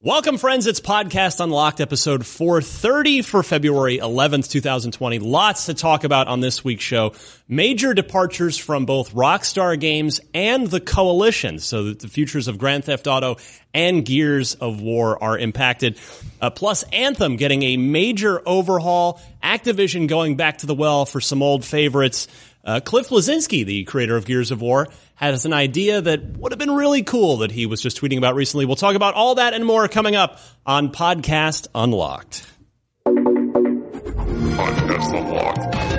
[0.00, 0.68] Welcome, friends.
[0.68, 5.18] It's Podcast Unlocked, episode 430 for February 11th, 2020.
[5.18, 7.14] Lots to talk about on this week's show.
[7.48, 12.84] Major departures from both Rockstar Games and the Coalition, so that the futures of Grand
[12.84, 13.38] Theft Auto
[13.74, 15.98] and Gears of War are impacted.
[16.40, 19.20] Uh, plus, Anthem getting a major overhaul.
[19.42, 22.28] Activision going back to the well for some old favorites.
[22.64, 24.86] Uh, Cliff Bleszinski, the creator of Gears of War,
[25.18, 28.36] has an idea that would have been really cool that he was just tweeting about
[28.36, 28.64] recently.
[28.64, 32.46] We'll talk about all that and more coming up on Podcast Unlocked.
[34.54, 35.97] Podcast Unlocked.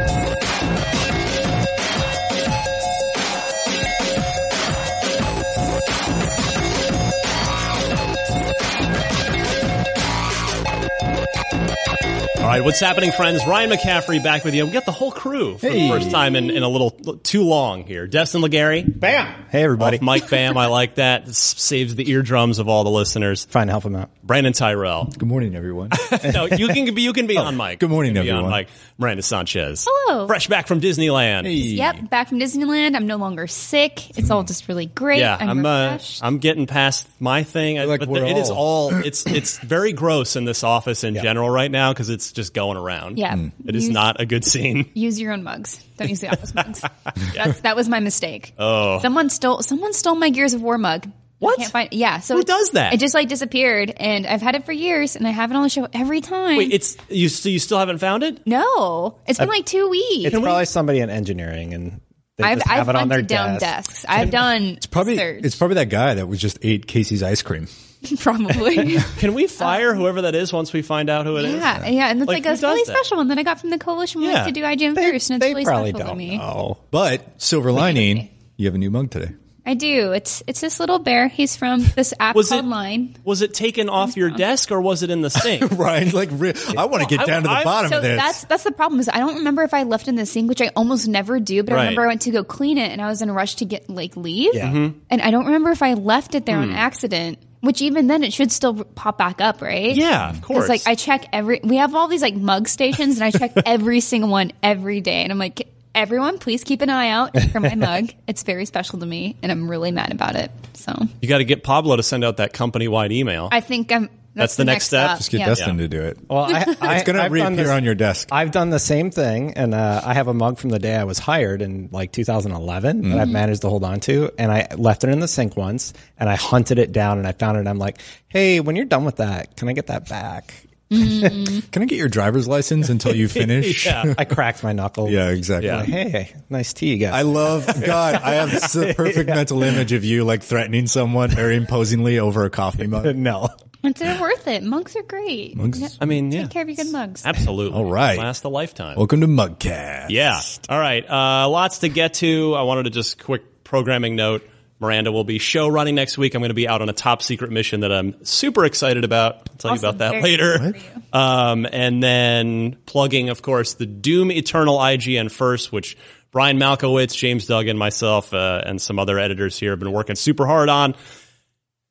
[12.39, 13.45] All right, what's happening, friends?
[13.45, 14.65] Ryan McCaffrey back with you.
[14.65, 17.83] We got the whole crew for the first time in, in a little too long
[17.83, 18.07] here.
[18.07, 19.45] Destin Legarie, Bam!
[19.49, 19.97] Hey, everybody.
[19.97, 20.57] off Mike Bam.
[20.57, 21.25] I like that.
[21.25, 23.45] This saves the eardrums of all the listeners.
[23.45, 24.09] Trying to help him out.
[24.25, 25.05] Brandin Tyrrel.
[25.17, 25.89] Good morning, everyone.
[26.33, 27.79] no, you can be you can be on Mike.
[27.79, 28.51] good morning, You can be on everyone.
[28.51, 28.69] Mike.
[28.97, 29.85] Miranda Sanchez.
[29.89, 30.27] Hello.
[30.27, 31.43] Fresh back from Disneyland.
[31.45, 32.95] Yep, back from Disneyland.
[32.95, 34.17] I'm no longer sick.
[34.17, 35.19] It's all just really great.
[35.19, 35.99] Yeah, I'm, I'm uh.
[36.21, 38.91] I'm getting past my thing, like but we're it is all.
[38.91, 42.53] all it's it's very gross in this office in general right now because it's just
[42.53, 43.17] going around.
[43.19, 43.35] yeah.
[43.35, 43.47] Hmm.
[43.65, 44.89] it is use, not a good scene.
[44.95, 45.83] Use your own mugs.
[45.97, 46.81] Don't use the office mugs.
[47.35, 48.53] That's, that was my mistake.
[48.57, 48.99] Oh.
[49.01, 49.61] Someone stole.
[49.61, 51.07] Someone stole my Gears of War mug.
[51.39, 51.57] What?
[51.59, 51.89] I can't find.
[51.93, 52.19] Yeah.
[52.19, 52.93] So Who it- does that?
[52.93, 55.63] It just like disappeared, and I've had it for years, and I have it on
[55.63, 56.57] the show every time.
[56.57, 57.29] Wait, it's you.
[57.29, 58.45] So you still haven't found it?
[58.47, 60.33] no, it's been like two weeks.
[60.33, 62.01] It's probably somebody in engineering, and
[62.37, 63.89] they I've, just have I've it on their down desk.
[63.89, 64.05] desks.
[64.07, 64.63] I've done.
[64.63, 67.67] It's Probably search, it's probably that guy that was just ate Casey's ice cream.
[68.19, 68.97] probably.
[69.17, 71.53] Can we fire whoever that is once we find out who it is?
[71.55, 72.95] Yeah, yeah, and it's Like, like, who a really that?
[72.95, 74.21] special one that I got from the coalition.
[74.21, 74.45] We Yeah.
[74.45, 76.37] like to do IGN first, and it's really probably special to don't me.
[76.37, 76.77] know.
[76.91, 79.33] But silver lining, you have a new mug today.
[79.65, 80.13] I do.
[80.13, 81.27] It's it's this little bear.
[81.27, 83.15] He's from this app Was called it- Line.
[83.23, 85.69] Was it taken off your desk or was it in the sink?
[85.77, 88.03] Right, like, re- I want to get I- down to the I- bottom So of
[88.03, 88.17] this.
[88.17, 90.61] that's that's the problem is I don't remember if I left in the sink, which
[90.61, 91.61] I almost never do.
[91.61, 91.79] But Right.
[91.81, 93.65] I remember I went to go clean it, and I was in a rush to
[93.65, 94.55] get like leave.
[94.55, 94.69] Yeah.
[94.69, 94.99] Mm-hmm.
[95.11, 96.63] And I don't remember if I left it there Hmm.
[96.63, 97.37] on accident.
[97.61, 99.93] Which even then it should still pop back up, right?
[99.93, 100.69] yeah, of course.
[100.69, 101.59] Like I check every.
[101.61, 105.23] We have all these like mug stations, and I check every single one every day.
[105.23, 105.67] And I'm like,
[105.99, 108.09] everyone, please keep an eye out for my mug.
[108.27, 110.51] It's very special to me, and I'm really mad about it.
[110.73, 113.49] So you got to get Pablo to send out that company wide email.
[113.51, 114.09] I think I'm.
[114.35, 115.17] That's That's, the next step?
[115.17, 115.45] just get yeah.
[115.47, 116.19] Destin to do it.
[116.29, 118.29] Well, I, I, It's going to reappear this- on your desk.
[118.31, 121.03] I've done the same thing, and uh, I have a mug from the day I
[121.05, 123.19] was hired in like 2011 that Mm-hmm.
[123.19, 126.29] I've managed to hold on to, and I left it in the sink once, and
[126.29, 127.61] I hunted it down, and I found it.
[127.61, 130.53] and I'm like, hey, when you're done with that, can I get that back?
[130.89, 133.85] Can I get your driver's license until you finish?
[133.85, 134.13] Yeah.
[134.17, 135.09] I cracked my knuckle.
[135.09, 135.67] Yeah, exactly.
[135.67, 135.83] Yeah.
[135.83, 137.13] Hey, nice tea, you guys.
[137.13, 138.15] I love God.
[138.15, 142.49] I have the perfect mental image of you like threatening someone very imposingly over a
[142.49, 143.15] coffee mug.
[143.15, 143.49] no.
[143.81, 144.61] It's they're worth it.
[144.63, 145.55] Mugs are great.
[145.55, 147.25] Mugs- I mean, yeah, Take care of your good mugs.
[147.25, 147.77] absolutely.
[147.77, 148.17] All right.
[148.17, 148.97] last a lifetime.
[148.97, 150.07] Welcome to Mugcast.
[150.09, 150.41] Yeah.
[150.67, 151.09] All right.
[151.09, 152.55] Uh, lots to get to.
[152.55, 154.43] I wanted to just quick programming note.
[154.79, 156.35] Miranda will be show running next week.
[156.35, 159.35] I'm going to be out on a top secret mission that I'm super excited about.
[159.49, 160.53] I'll tell you about that Very later.
[160.55, 161.03] excited for you.
[161.11, 165.97] Um, and then plugging, of course, the Doom Eternal IGN first, which
[166.31, 170.45] Brian Malkowitz, James Duggan, myself, uh, and some other editors here have been working super
[170.45, 170.95] hard on.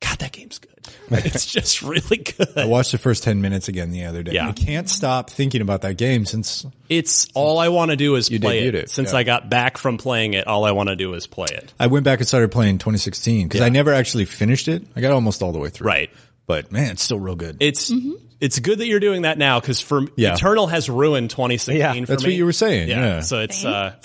[0.01, 0.68] God, that game's good.
[1.25, 2.57] it's just really good.
[2.57, 4.33] I watched the first 10 minutes again the other day.
[4.33, 4.49] Yeah.
[4.49, 8.29] I can't stop thinking about that game since It's all I want to do is
[8.29, 8.75] You play debuted it.
[8.75, 9.19] it, Since yeah.
[9.19, 11.73] I got back from playing it, all I want to do is play it.
[11.79, 14.83] I went back and started playing 2016 because I never actually finished it.
[14.95, 15.87] I got almost all the way through.
[15.87, 16.09] Right.
[16.45, 17.57] But man, it's still real good.
[17.59, 17.91] It's
[18.41, 20.33] it's good that you're doing that now because for Yeah.
[20.33, 21.77] Eternal has ruined 2016.
[21.77, 22.29] Yeah, for that's me.
[22.29, 23.19] what you were saying, yeah.
[23.21, 23.95] So it's uh,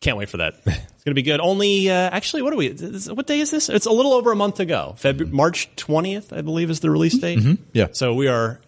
[0.00, 0.54] can't wait for that.
[1.04, 1.40] It's gonna be good.
[1.40, 2.70] Only uh, actually, what are we?
[2.70, 3.68] What day is this?
[3.68, 4.94] It's a little over a month to go.
[4.96, 7.40] February, March 20th, I believe, is the release date.
[7.74, 7.88] Yeah.
[7.92, 8.58] So we are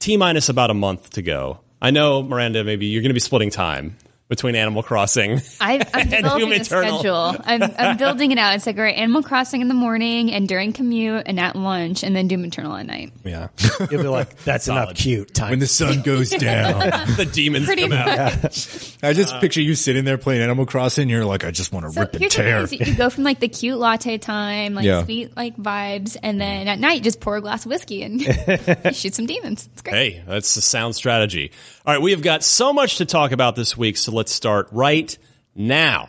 [0.00, 1.60] t minus about a month to go.
[1.80, 2.64] I know, Miranda.
[2.64, 3.96] Maybe you're gonna be splitting time
[4.28, 5.40] between Animal Crossing.
[5.60, 6.98] I, I'm And developing Doom a Eternal.
[6.98, 7.36] schedule.
[7.44, 8.54] I'm, I'm building it out.
[8.56, 12.02] It's like, all right, Animal Crossing in the morning and during commute and at lunch
[12.02, 13.12] and then Doom Eternal at night.
[13.24, 13.48] Yeah.
[13.90, 15.50] You'll be like, that's enough cute time.
[15.50, 16.80] when the sun goes down.
[17.16, 18.42] the demons Pretty come out.
[18.42, 18.96] much.
[19.02, 21.02] I just picture you sitting there playing Animal Crossing.
[21.02, 22.62] And You're like, I just want to So rip and here's the tear.
[22.64, 25.04] is you go from like the cute latte time, like Yeah.
[25.04, 28.20] sweet like vibes, and then at night you just pour a glass of whiskey and
[28.20, 29.68] you shoot some demons.
[29.72, 29.94] It's great.
[30.14, 31.52] Hey, that's a sound strategy.
[31.86, 34.68] All right, we have got so much to talk about this week, so let's start
[34.72, 35.16] right
[35.54, 36.08] now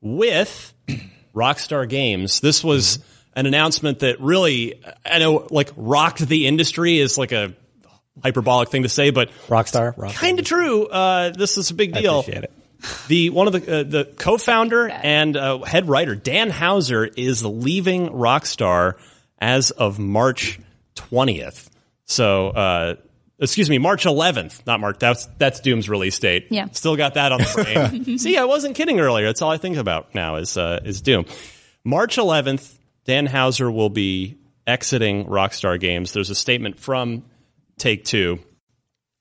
[0.00, 0.72] with
[1.34, 2.40] Rockstar Games.
[2.40, 3.00] This was
[3.34, 7.54] an announcement that really, I know, like rocked the industry is like a
[8.22, 9.94] hyperbolic thing to say, but Rockstar.
[9.96, 10.14] Rockstar.
[10.14, 10.86] kind of true.
[10.86, 12.20] Uh, this is a big I deal.
[12.20, 12.52] appreciate it.
[13.08, 18.08] The one of the uh, the co-founder and uh, head writer Dan Houser is leaving
[18.10, 18.94] Rockstar
[19.40, 20.60] as of March
[20.94, 21.70] twentieth.
[22.04, 22.94] So, uh,
[23.38, 24.98] excuse me, March eleventh, not March.
[24.98, 26.48] That's that's Doom's release date.
[26.50, 26.66] Yeah.
[26.72, 28.18] still got that on the brain.
[28.18, 29.26] See, I wasn't kidding earlier.
[29.26, 31.26] That's all I think about now is uh, is Doom.
[31.84, 36.12] March eleventh, Dan Houser will be exiting Rockstar Games.
[36.12, 37.24] There's a statement from
[37.78, 38.40] Take Two.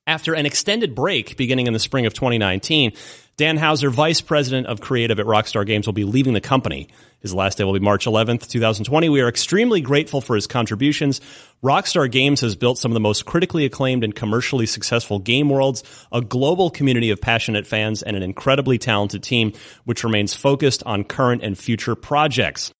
[0.06, 2.94] After an extended break beginning in the spring of 2019,
[3.38, 6.90] Dan Houser, vice president of creative at Rockstar Games, will be leaving the company.
[7.20, 9.10] His last day will be March 11th, 2020.
[9.10, 11.22] We are extremely grateful for his contributions.
[11.64, 15.84] Rockstar Games has built some of the most critically acclaimed and commercially successful game worlds,
[16.12, 19.54] a global community of passionate fans, and an incredibly talented team,
[19.86, 22.74] which remains focused on current and future projects.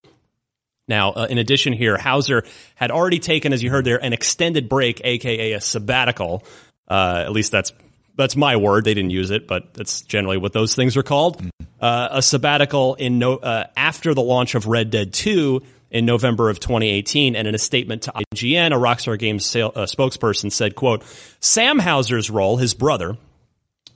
[0.88, 4.70] Now, uh, in addition here, Houser had already taken, as you heard there, an extended
[4.70, 6.44] break, aka a sabbatical.
[6.88, 7.74] Uh, at least that's
[8.18, 8.84] that's my word.
[8.84, 11.42] They didn't use it, but that's generally what those things are called.
[11.80, 15.62] Uh, a sabbatical in no, uh, after the launch of Red Dead 2
[15.92, 19.84] in November of 2018, and in a statement to IGN, a Rockstar Games sale, uh,
[19.84, 21.04] spokesperson said, "quote
[21.40, 23.18] Sam Houser's role, his brother,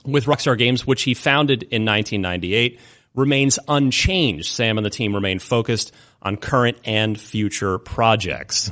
[0.06, 2.80] with Rockstar Games, which he founded in 1998,
[3.16, 4.48] remains unchanged.
[4.48, 5.92] Sam and the team remain focused
[6.22, 8.72] on current and future projects.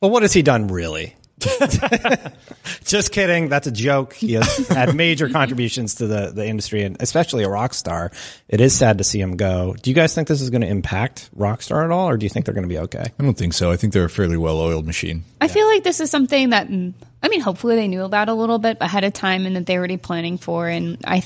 [0.00, 1.14] Well, what has he done really?
[2.84, 3.48] Just kidding.
[3.48, 4.12] That's a joke.
[4.14, 8.12] He has had major contributions to the, the industry and especially a rock star.
[8.48, 9.74] It is sad to see him go.
[9.74, 12.30] Do you guys think this is going to impact Rockstar at all, or do you
[12.30, 13.04] think they're going to be okay?
[13.18, 13.70] I don't think so.
[13.70, 15.24] I think they're a fairly well oiled machine.
[15.40, 16.94] I feel like this is something that mm,
[17.24, 19.76] I mean, hopefully they knew about a little bit ahead of time and that they
[19.76, 20.68] were already planning for.
[20.68, 21.22] And I,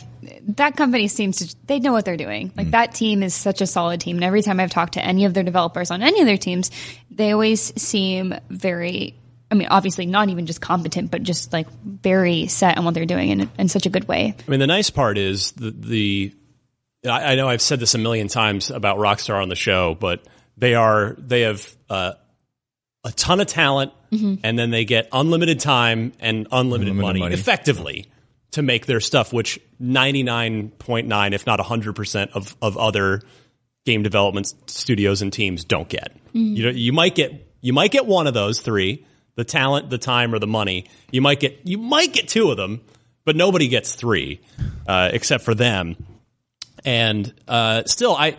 [0.50, 2.52] that company seems to they know what they're doing.
[2.56, 4.14] Like that team is such a solid team.
[4.16, 6.70] And every time I've talked to any of their developers on any of their teams,
[7.10, 9.16] they always seem very.
[9.50, 13.06] I mean, obviously not even just competent, but just like very set on what they're
[13.06, 14.35] doing in, in such a good way.
[14.47, 16.35] I mean, the nice part is the, the
[17.06, 20.23] I, I know I've said this a million times about Rockstar on the show, but
[20.56, 22.12] they are they have uh,
[23.05, 27.35] a ton of talent, and then they get unlimited time and unlimited, Unlimited money, money.
[27.35, 28.06] effectively
[28.53, 32.77] to make their stuff, which ninety nine point nine, if not hundred percent of of
[32.77, 33.23] other
[33.87, 36.15] game development studios and teams don't get.
[36.33, 39.06] You know, you might get you might get one of those three:
[39.39, 40.87] the talent, the time, or the money.
[41.13, 42.81] You might get you might get two of them,
[43.25, 44.41] but nobody gets three
[44.85, 45.95] uh, except for them.
[46.85, 48.37] And uh, still, I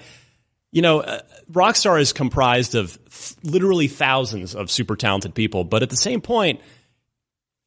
[0.74, 3.00] you know, uh, Rockstar is comprised of
[3.44, 6.60] literally thousands of super talented people, but at the same point,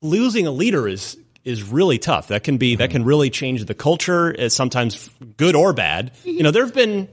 [0.02, 2.28] losing a leader is is really tough.
[2.28, 4.30] That can be that can really change the culture.
[4.30, 5.08] It's sometimes
[5.38, 6.12] good or bad.
[6.22, 7.08] You know, there have been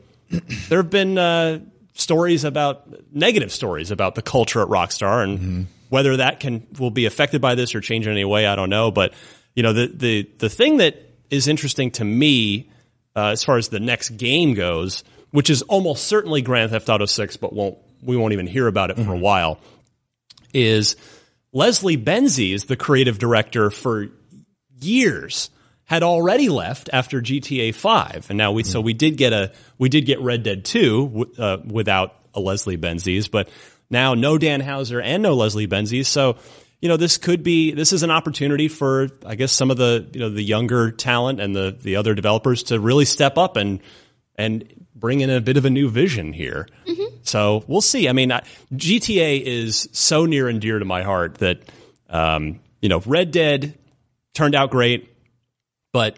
[0.68, 1.60] there have been uh,
[1.94, 7.06] stories about negative stories about the culture at Rockstar, and whether that can will be
[7.06, 8.92] affected by this or change in any way, I don't know.
[8.92, 9.14] But
[9.56, 10.96] you know, the the the thing that
[11.30, 12.70] is interesting to me
[13.16, 17.06] uh, as far as the next game goes, which is almost certainly Grand Theft Auto
[17.06, 19.60] Six, but won't we won't even hear about it for a while,
[20.54, 20.96] is
[21.52, 24.08] Leslie Benzies the creative director for
[24.80, 25.50] years
[25.86, 29.90] had already left after GTA 5 and now we so we did get a we
[29.90, 33.50] did get Red Dead 2 uh, without a Leslie Benzies but
[33.90, 36.38] now no Dan Hauser and no Leslie Benzies so
[36.82, 40.08] you know this could be this is an opportunity for I guess some of the
[40.14, 43.80] you know the younger talent and the the other developers to really step up and
[44.36, 46.68] and bring in a bit of a new vision here
[47.30, 48.10] So we'll see.
[48.10, 48.42] I mean, I,
[48.74, 51.62] GTA is so near and dear to my heart that
[52.10, 53.78] um, you know Red Dead
[54.34, 55.16] turned out great,
[55.94, 56.18] but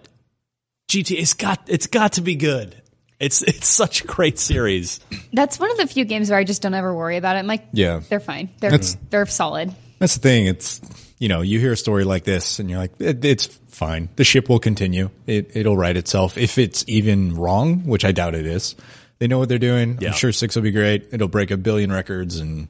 [0.90, 2.81] GTA's got it's got to be good.
[3.22, 5.00] It's it's such a great series.
[5.32, 7.40] That's one of the few games where I just don't ever worry about it.
[7.40, 8.02] I'm like, Yeah.
[8.10, 8.50] they're fine.
[8.60, 9.74] They're That's- they're solid.
[10.00, 10.48] That's the thing.
[10.48, 10.82] It's
[11.20, 14.10] you know you hear a story like this and you're like it, it's fine.
[14.16, 15.12] The ship will continue.
[15.28, 18.76] It it'll right itself if it's even wrong, which I doubt it is.
[19.20, 20.00] They know what they're doing.
[20.02, 20.10] Yeah.
[20.10, 21.10] I'm sure six will be great.
[21.12, 22.68] It'll break a billion records and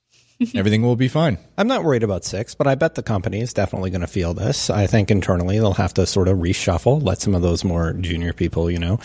[0.54, 1.36] everything will be fine.
[1.58, 4.32] I'm not worried about six, but I bet the company is definitely going to feel
[4.32, 4.70] this.
[4.70, 8.32] I think internally they'll have to sort of reshuffle, let some of those more junior
[8.32, 8.98] people, you know,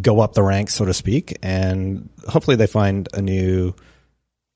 [0.00, 3.74] go up the ranks, so to speak, and hopefully they find a new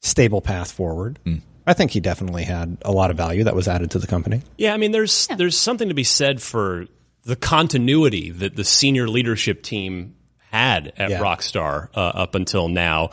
[0.01, 1.19] stable path forward.
[1.67, 4.43] I think he definitely had a lot of value that was added to the company.
[4.59, 6.87] Yeah, I mean, there's there's something to be said for
[7.25, 10.17] the continuity that the senior leadership team
[10.51, 11.21] had at Yeah.
[11.21, 13.11] Rockstar uh, up until now.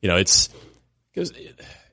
[0.00, 0.48] You know, it's
[1.12, 1.32] because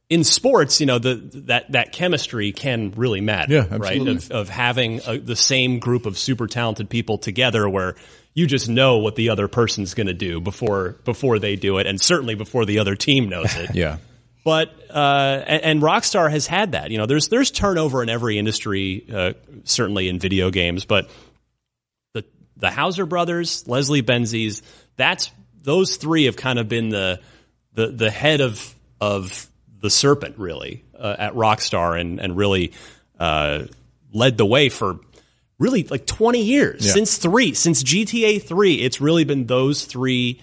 [0.09, 4.07] in sports, you know, the that that chemistry can really matter, Yeah, right?
[4.07, 7.95] Of, of having a, the same group of super talented people together, where
[8.33, 11.87] you just know what the other person's going to do before before they do it,
[11.87, 13.71] and certainly before the other team knows it.
[13.75, 13.97] Yeah.
[14.45, 16.89] But uh, and, and Rockstar has had that.
[16.89, 19.33] You know, there's there's turnover in every industry, uh,
[19.65, 20.85] certainly in video games.
[20.85, 21.09] But
[22.13, 22.23] the
[22.55, 24.61] the Houser brothers, Leslie Benzies,
[24.95, 25.31] that's
[25.63, 27.19] those three have kind of been the
[27.73, 29.49] the the head of of
[29.79, 32.73] the serpent really uh, at Rockstar and and really
[33.19, 33.63] uh,
[34.13, 34.99] led the way for
[35.59, 36.93] really like 20 years Yeah.
[36.93, 38.75] since three since GTA three.
[38.75, 40.41] It's really been those three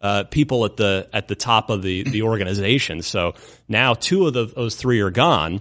[0.00, 3.02] uh, people at the at the top of the the organization.
[3.02, 3.34] So
[3.68, 5.60] now two of the, those three are gone,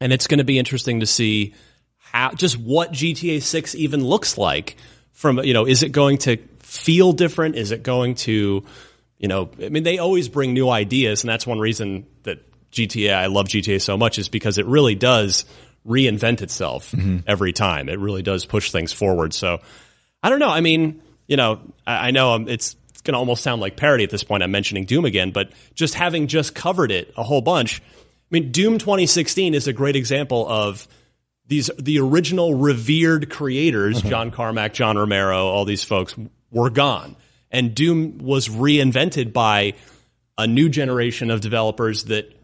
[0.00, 1.54] and it's going to be interesting to see
[1.98, 4.76] how just what GTA Six even looks like.
[5.12, 7.54] From you know, is it going to feel different?
[7.56, 8.64] Is it going to
[9.22, 9.50] you know?
[9.62, 12.40] I mean, they always bring new ideas, and that's one reason that
[12.72, 15.46] GTA I love GTA so much is because it really does
[15.86, 16.94] reinvent itself
[17.26, 17.88] every time.
[17.88, 19.34] It really does push things forward.
[19.34, 19.60] So
[20.22, 20.48] I don't know.
[20.48, 23.76] I mean, you know, I, I know um, it's, it's going to almost sound like
[23.76, 24.42] parody at this point.
[24.42, 27.80] I'm mentioning Doom again, but just having just covered it a whole bunch.
[27.80, 27.84] I
[28.30, 30.86] mean, Doom 2016 is a great example of
[31.46, 36.14] these the original revered creators, John Carmack, John Romero, all these folks
[36.50, 37.16] were gone,
[37.52, 39.74] and Doom was reinvented by
[40.38, 42.34] a new generation of developers that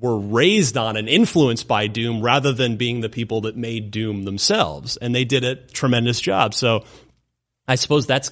[0.00, 4.24] were raised on and influenced by Doom rather than being the people that made Doom
[4.24, 4.96] themselves.
[4.96, 6.54] And they did a tremendous job.
[6.54, 6.84] So
[7.66, 8.30] I suppose that's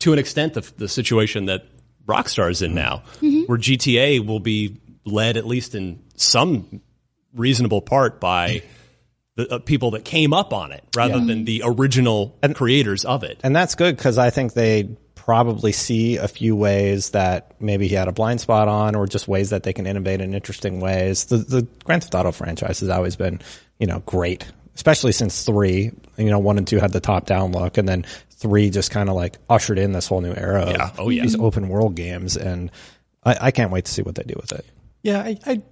[0.00, 1.66] to an extent the, the situation that
[2.06, 6.80] Rockstar is in now, where GTA will be led, at least in some
[7.34, 8.62] reasonable part, by
[9.36, 13.40] the uh, people that came up on it rather than the original creators of it.
[13.42, 17.96] And that's good because I think they probably see a few ways that maybe he
[17.96, 21.24] had a blind spot on, or just ways that they can innovate in interesting ways.
[21.24, 23.40] The the Grand Theft Auto franchise has always been,
[23.80, 25.90] you know, great, especially since three.
[26.16, 29.08] You know, one and two had the top down look, and then three just kind
[29.08, 30.90] of like ushered in this whole new era of Yeah.
[30.96, 31.22] Oh, yeah.
[31.22, 32.70] these open world games, and
[33.24, 34.64] I, I can't wait to see what they do with it.
[35.02, 35.62] Yeah, I, I,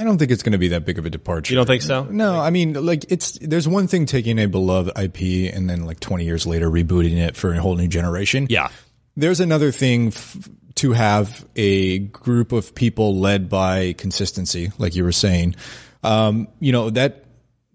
[0.00, 1.52] I don't think it's going to be that big of a departure.
[1.52, 2.04] You don't think so?
[2.04, 6.00] No, I mean, like it's there's one thing taking a beloved IP and then like
[6.00, 8.46] 20 years later rebooting it for a whole new generation.
[8.48, 8.70] Yeah.
[9.14, 15.04] There's another thing f- to have a group of people led by consistency, like you
[15.04, 15.54] were saying.
[16.02, 17.26] Um, you know that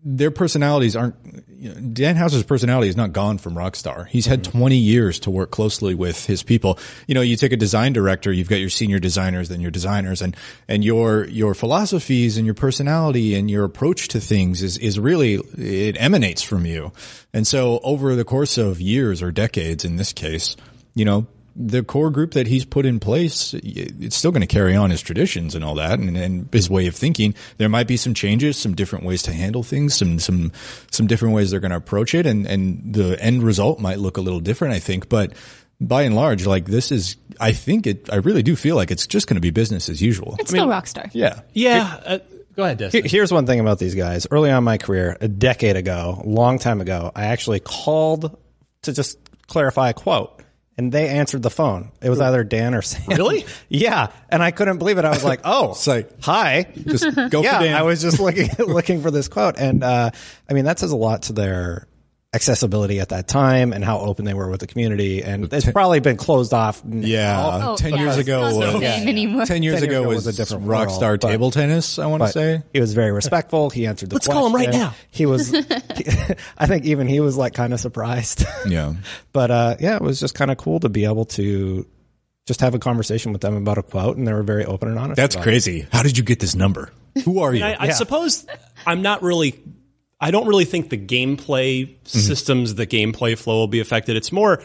[0.05, 1.15] their personalities aren't.
[1.57, 4.07] You know, Dan Houser's personality is not gone from Rockstar.
[4.07, 4.59] He's had mm-hmm.
[4.59, 6.77] 20 years to work closely with his people.
[7.07, 10.21] You know, you take a design director, you've got your senior designers, then your designers,
[10.21, 14.99] and and your your philosophies and your personality and your approach to things is is
[14.99, 16.91] really it emanates from you.
[17.33, 20.55] And so over the course of years or decades, in this case,
[20.93, 24.75] you know, the core group that he's put in place, it's still going to carry
[24.75, 27.33] on his traditions and all that, and, and his way of thinking.
[27.57, 30.51] There might be some changes, some different ways to handle things, some some
[30.91, 34.17] some different ways they're going to approach it, and and the end result might look
[34.17, 35.07] a little different, I think.
[35.07, 35.33] But
[35.79, 39.07] by and large, like this is, I think it, I really do feel like it's
[39.07, 40.35] just going to be business as usual.
[40.39, 41.09] It's still Rockstar.
[41.13, 42.01] Yeah, Yeah.
[42.05, 42.19] Uh,
[42.55, 43.05] go ahead, Destin.
[43.05, 44.27] Here's one thing about these guys.
[44.29, 48.37] Early on in my career, a decade ago, a long time ago, I actually called
[48.83, 50.34] to just clarify a quote.
[50.77, 51.91] And they answered the phone.
[52.01, 53.05] It was either Dan or Sam.
[53.07, 53.45] Really?
[53.69, 54.11] yeah.
[54.29, 55.05] And I couldn't believe it.
[55.05, 57.75] I was like, "Oh, It's like- hi." just go yeah, for Dan.
[57.75, 60.11] I was just looking looking for this quote, and uh,
[60.49, 61.87] I mean that says a lot to their
[62.35, 65.23] accessibility at that time and how open they were with the community.
[65.23, 66.81] And it's probably been closed off.
[66.87, 67.69] yeah.
[67.69, 69.45] Oh, ten yeah, years ago, was- same anymore.
[69.45, 71.97] ten years 10 years ago ago was, was a different Rockstar world, but- table tennis.
[71.97, 72.61] I want to say.
[72.73, 73.69] he was very respectful.
[73.69, 74.93] He answered the Let's call him right now.
[75.09, 75.53] He was,
[76.57, 78.45] I think even he was like kind of surprised.
[78.67, 78.93] Yeah.
[79.31, 81.85] but uh, yeah, it was just kind of cool to be able to
[82.47, 84.97] just have a conversation with them about a quote, and they were very open and
[84.99, 85.17] honest.
[85.17, 85.87] That's about crazy.
[85.91, 86.91] How did you get this number?
[87.23, 87.63] Who are you?
[87.63, 88.45] I, I suppose
[88.85, 89.59] I'm not really.
[90.19, 94.15] I don't really think the gameplay systems, the gameplay flow will be affected.
[94.15, 94.63] It's more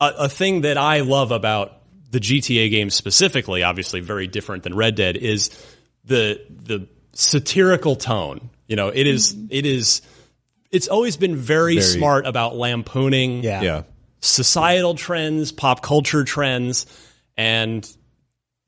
[0.00, 1.74] a, a thing that I love about
[2.10, 3.62] the GTA games specifically.
[3.62, 5.50] Obviously, very different than Red Dead is
[6.04, 8.50] the the satirical tone.
[8.66, 10.02] You know, it is it is.
[10.70, 13.42] It's always been very, Very- smart about lampooning.
[13.42, 13.62] Yeah.
[13.62, 13.82] yeah.
[14.20, 16.86] societal trends, pop culture trends,
[17.36, 17.88] and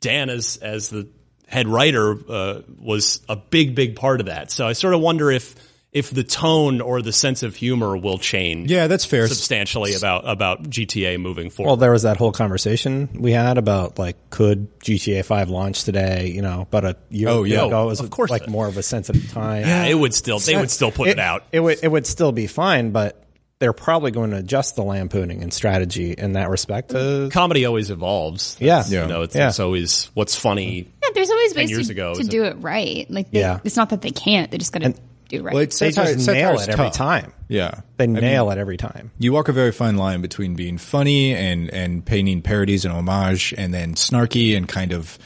[0.00, 1.08] Dan as as the
[1.46, 4.50] head writer uh, was a big big part of that.
[4.50, 5.54] So I sort of wonder if
[5.92, 9.26] if the tone or the sense of humor will change Yeah, that's fair.
[9.26, 11.68] substantially about about GTA moving forward.
[11.68, 16.28] Well, there was that whole conversation we had about like could GTA Five launch today?
[16.28, 17.64] You know, about a year Oh, yeah.
[17.66, 19.62] ago, it was Of course like it- more of a sensitive time.
[19.62, 21.44] yeah, it would still they would still put it, out.
[21.50, 23.24] It would it would still be fine, but
[23.58, 26.90] they're probably going to adjust the lampooning and strategy in that respect.
[26.92, 28.56] To, Comedy always evolves.
[28.58, 28.86] Yeah.
[28.88, 29.48] you know, it's, Yeah.
[29.48, 30.88] it's always what's funny.
[31.02, 33.04] Yeah, there's always ways years to, ago, to do it right.
[33.10, 33.58] Like, they, Yeah.
[33.62, 34.94] it's not that they can't; they just got to
[35.30, 35.54] do right.
[35.54, 36.94] Well, it's they satire- just nail satire's it every tough.
[36.94, 37.32] time.
[37.48, 37.80] Yeah.
[37.96, 39.10] They I mean, nail it every time.
[39.18, 43.54] you walk a very fine line between being funny and and painting parodies and homage,
[43.56, 45.18] and then snarky and kind of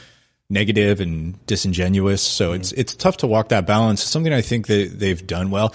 [0.49, 2.21] negative and disingenuous.
[2.21, 4.01] So it's it's tough to walk that balance.
[4.01, 5.73] It's something I think that they've done well.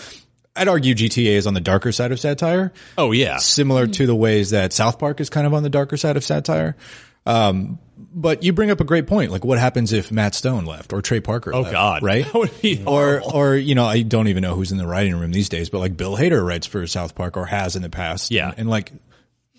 [0.57, 4.15] I'd argue GTA is on the darker side of satire, Oh yeah, similar to the
[4.17, 6.77] ways that South Park is kind of on the darker side of satire.
[7.27, 7.79] Um,
[8.13, 9.31] but you bring up a great point.
[9.31, 11.55] Like, what happens if Matt Stone left or Trey Parker?
[11.55, 12.25] Oh left, God, right?
[12.31, 15.17] That would be or or you know I don't even know who's in the writing
[15.17, 17.91] room these days, but like Bill Hader writes for South Park or has in the
[17.91, 18.31] past.
[18.31, 18.51] Yeah.
[18.51, 18.93] and, and, like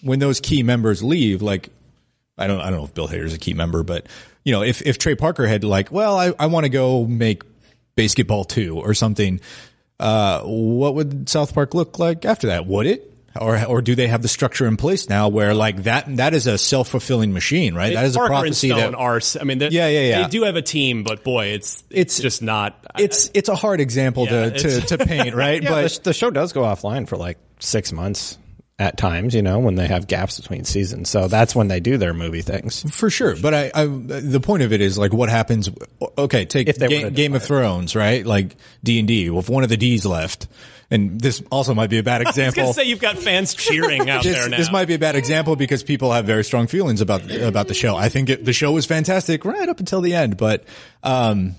[0.01, 1.69] when those key members leave, like
[2.37, 4.07] I don't I don't know if Bill Hader's a key member, but
[4.43, 7.43] you know if if Trey Parker had like, well, I I want to go make
[7.95, 9.39] basketball two or something.
[9.99, 12.65] Uh, what would South Park look like after that?
[12.65, 13.13] Would it?
[13.39, 16.47] Or, or do they have the structure in place now where like that, that is
[16.47, 17.93] a self-fulfilling machine, right?
[17.93, 19.17] That is a Parker prophecy and Stone that are.
[19.17, 20.21] s- I mean, Yeah, yeah, yeah.
[20.23, 22.85] They do have a team, but boy, it's It's- it's just not.
[22.99, 25.63] it's, it's a hard example Yeah, to, to, to paint, right?
[25.63, 28.37] Yeah, but the, the show does go offline for like six months
[28.79, 29.33] at times.
[29.33, 32.41] You know, when they have gaps between seasons, so that's when they do their movie
[32.41, 32.83] things.
[32.93, 35.69] For sure, but I, I, the point of it is like what happens.
[36.17, 38.25] Okay, take If they Ga- Game of Thrones, right?
[38.25, 39.27] Like D and D.
[39.27, 40.47] If one of the D's left,
[40.91, 42.63] and this also might be a bad I was example.
[42.63, 44.57] gonna say you've got fans cheering out this, there now.
[44.57, 47.73] this might be a bad example because people have very strong feelings about about the
[47.73, 47.95] show.
[47.95, 50.65] I think it, the show was fantastic right up until the end, but
[51.01, 51.55] um,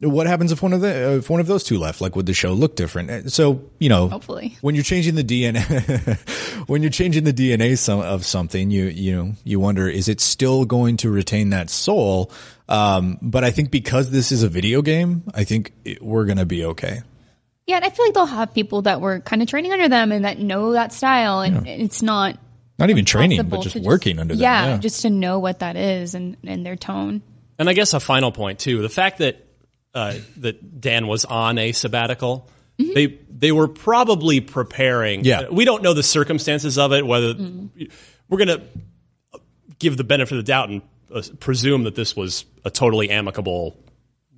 [0.00, 2.00] what happens if one of the if one of those two left?
[2.00, 3.32] Like, would the show look different?
[3.32, 4.56] So you know, Hopefully.
[4.60, 9.12] when you're changing the DNA, when you're changing the DNA some, of something, you you
[9.16, 12.30] know you wonder is it still going to retain that soul?
[12.68, 16.46] Um, but I think because this is a video game, I think it, we're gonna
[16.46, 17.02] be okay.
[17.66, 20.12] Yeah, and I feel like they'll have people that were kind of training under them
[20.12, 22.38] and that know that style, and it's not
[22.78, 24.42] Not even training, but just to working under them.
[24.42, 27.22] yeah, Yeah, just to know what that is and and their tone.
[27.58, 29.46] And I guess a final point too: the fact that
[29.94, 35.24] uh, that Dan was on a sabbatical, they they were probably preparing.
[35.24, 35.48] Yeah.
[35.50, 37.06] we don't know the circumstances of it.
[37.06, 37.34] Whether
[38.28, 38.62] we're going to
[39.78, 43.76] give the benefit of the doubt and uh, presume that this was a totally amicable,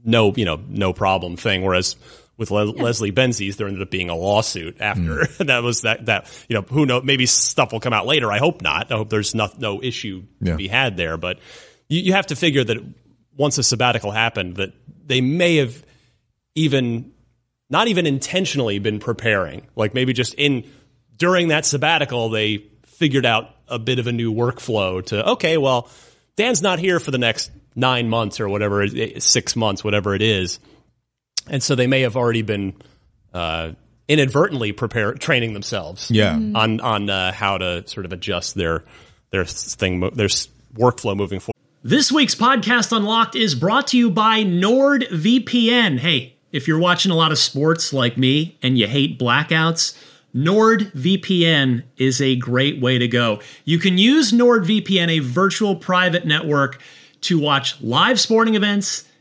[0.04, 1.64] no you know no problem thing.
[1.64, 1.96] Whereas
[2.38, 5.26] with Le- Leslie Benzies, there ended up being a lawsuit after.
[5.26, 5.44] Hmm.
[5.46, 8.30] that was that that you know who know maybe stuff will come out later.
[8.32, 8.92] I hope not.
[8.92, 10.52] I hope there's no no issue Yeah.
[10.52, 11.16] to be had there.
[11.16, 11.38] But
[11.88, 12.78] you, you have to figure that
[13.36, 14.72] once a sabbatical happened, that
[15.06, 15.84] they may have
[16.54, 17.12] even
[17.68, 19.66] not even intentionally been preparing.
[19.74, 20.70] Like maybe just in
[21.16, 25.88] during that sabbatical, they figured out a bit of a new workflow to okay, well,
[26.36, 28.86] Dan's not here for the next nine months or whatever,
[29.18, 30.60] six months, whatever it is,
[31.48, 32.74] and so they may have already been
[33.34, 33.72] uh,
[34.08, 36.34] inadvertently prepare training themselves Yeah.
[36.34, 38.84] on on uh, how to sort of adjust their
[39.30, 40.28] their thing their
[40.74, 41.52] workflow moving forward.
[41.82, 45.98] This week's podcast Unlocked is brought to you by NordVPN.
[46.00, 49.96] Hey, if you're watching a lot of sports like me and you hate blackouts,
[50.34, 53.40] NordVPN is a great way to go.
[53.64, 56.80] You can use NordVPN, a virtual private network,
[57.22, 59.04] to watch live sporting events,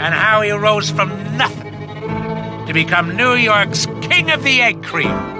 [0.00, 1.74] and how he rose from nothing
[2.66, 5.38] to become New York's King of the Egg Cream.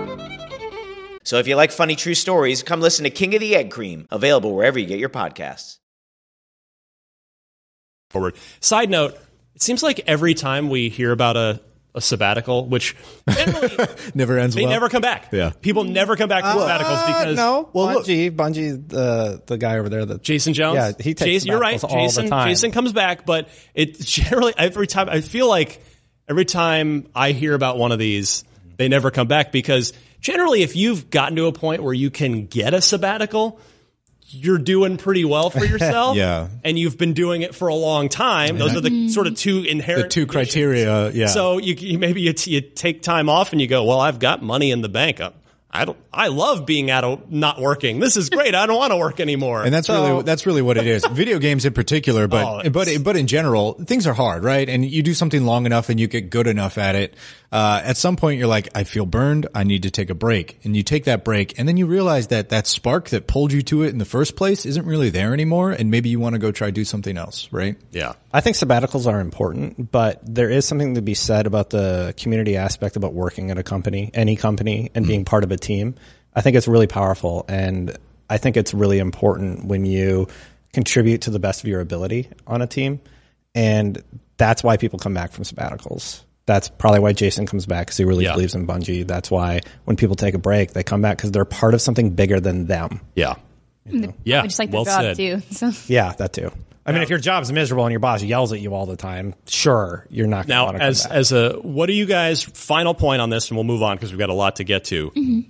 [1.24, 4.06] So if you like funny true stories, come listen to King of the Egg Cream,
[4.10, 5.78] available wherever you get your podcasts.
[8.10, 8.34] forward.
[8.60, 9.16] Side note,
[9.54, 11.60] it seems like every time we hear about a,
[11.94, 12.96] a sabbatical, which
[13.28, 13.68] generally
[14.14, 14.70] Never ends they well.
[14.70, 15.30] never come back.
[15.32, 15.50] Yeah.
[15.60, 19.42] People never come back to uh, sabbaticals because no, well, well, look- Bungie, Bungie, the
[19.46, 20.76] the guy over there, that Jason Jones.
[20.76, 21.80] Yeah, he takes Jason, you're right.
[21.80, 22.48] sabbaticals all Jason the time.
[22.48, 25.82] Jason comes back, but it generally every time I feel like
[26.28, 28.44] every time I hear about one of these,
[28.76, 32.46] they never come back because generally if you've gotten to a point where you can
[32.46, 33.60] get a sabbatical,
[34.32, 36.16] you're doing pretty well for yourself.
[36.16, 36.48] Yeah.
[36.64, 38.58] And you've been doing it for a long time.
[38.58, 39.08] Those are the mm-hmm.
[39.08, 41.26] sort of two inherent the two criteria, yeah.
[41.26, 44.18] so you, you maybe you, t- you take time off and you go, well, I've
[44.18, 45.20] got money in the bank.
[45.20, 45.32] I,
[45.72, 45.98] I don't.
[46.12, 48.00] I love being out of not working.
[48.00, 48.56] This is great.
[48.56, 49.62] I don't want to work anymore.
[49.62, 51.06] And that's So- really that's really what it is.
[51.12, 54.68] Video games in particular, but Oh, but but in general, things are hard, right?
[54.68, 57.14] And you do something long enough, and you get good enough at it.
[57.52, 59.48] Uh, at some point, you're like, I feel burned.
[59.54, 62.28] I need to take a break, and you take that break, and then you realize
[62.28, 65.32] that that spark that pulled you to it in the first place isn't really there
[65.32, 67.76] anymore, and maybe you want to go try do something else, right?
[67.90, 68.12] Yeah.
[68.32, 72.56] I think sabbaticals are important, but there is something to be said about the community
[72.56, 75.96] aspect about working at a company, any company, and being part of a team.
[76.32, 77.96] I think it's really powerful, and
[78.28, 80.28] I think it's really important when you
[80.72, 83.00] contribute to the best of your ability on a team,
[83.56, 84.00] and
[84.36, 86.22] that's why people come back from sabbaticals.
[86.50, 88.32] That's probably why Jason comes back because he really Yeah.
[88.32, 89.06] believes in Bungie.
[89.06, 92.10] That's why when people take a break, they come back because they're part of something
[92.10, 93.00] bigger than them.
[93.14, 93.34] Yeah.
[93.86, 95.16] Yeah, Yeah, just like well the job said.
[95.16, 95.42] too.
[95.52, 96.50] So Yeah, that too.
[96.84, 99.34] I mean, if your job's miserable and your boss yells at you all the time,
[99.46, 102.06] sure, you're not going to Now, want to come as as a what are you
[102.06, 104.64] guys final point on this, and we'll move on because we've got a lot to
[104.64, 105.10] get to.
[105.10, 105.40] Mm-hmm.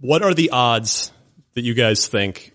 [0.00, 1.10] What are the odds
[1.54, 2.52] that you guys think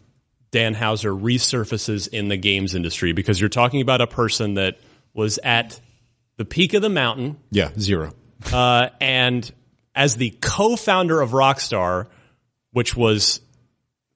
[0.51, 3.13] Dan Houser resurfaces in the games industry?
[3.13, 4.77] Because you're talking about a person that
[5.15, 5.79] was at
[6.43, 8.11] the peak of the mountain, Yeah, zero.
[8.51, 9.49] uh, and
[9.95, 12.07] as the co-founder of Rockstar,
[12.71, 13.39] which was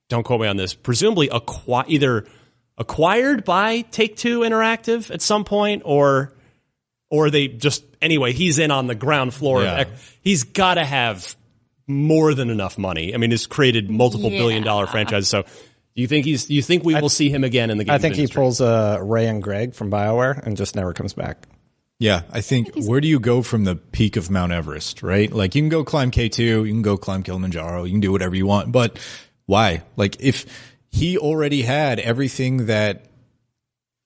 [0.08, 2.26] don't quote me on this, presumably acqui- either
[2.76, 6.32] acquired by Take Two Interactive at some point, or
[7.10, 8.32] or they just anyway.
[8.32, 9.62] He's in on the ground floor.
[9.62, 9.80] Yeah.
[9.82, 11.34] Of, he's got to have
[11.86, 13.14] more than enough money.
[13.14, 15.28] I mean, he's created multiple billion dollar franchises.
[15.28, 16.46] So, do you think he's?
[16.46, 17.84] Do you think we will see him again in the?
[17.84, 21.12] Games I think he pulls uh, Ray and Greg from BioWare and just never comes
[21.14, 21.46] back.
[22.00, 25.32] Yeah, I think where do you go from the peak of Mount Everest, right?
[25.32, 28.36] Like you can go climb K2, you can go climb Kilimanjaro, you can do whatever
[28.36, 29.00] you want, but
[29.46, 29.82] why?
[29.96, 30.46] Like if
[30.90, 33.06] he already had everything that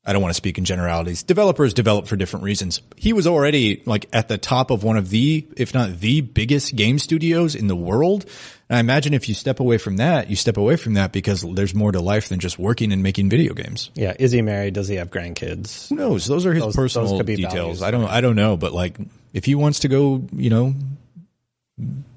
[0.04, 1.22] I don't want to speak in generalities.
[1.22, 2.82] Developers develop for different reasons.
[2.96, 6.74] He was already like at the top of one of the, if not the biggest
[6.74, 8.24] game studios in the world.
[8.68, 11.42] And I imagine if you step away from that, you step away from that because
[11.42, 13.90] there's more to life than just working and making video games.
[13.94, 14.74] Yeah, is he married?
[14.74, 15.88] Does he have grandkids?
[15.88, 16.26] Who knows?
[16.26, 17.52] Those are his Those- personal those details.
[17.52, 17.82] values.
[17.82, 18.06] I don't.
[18.08, 18.56] I don't know.
[18.56, 18.96] But like,
[19.32, 20.74] if he wants to go, you know,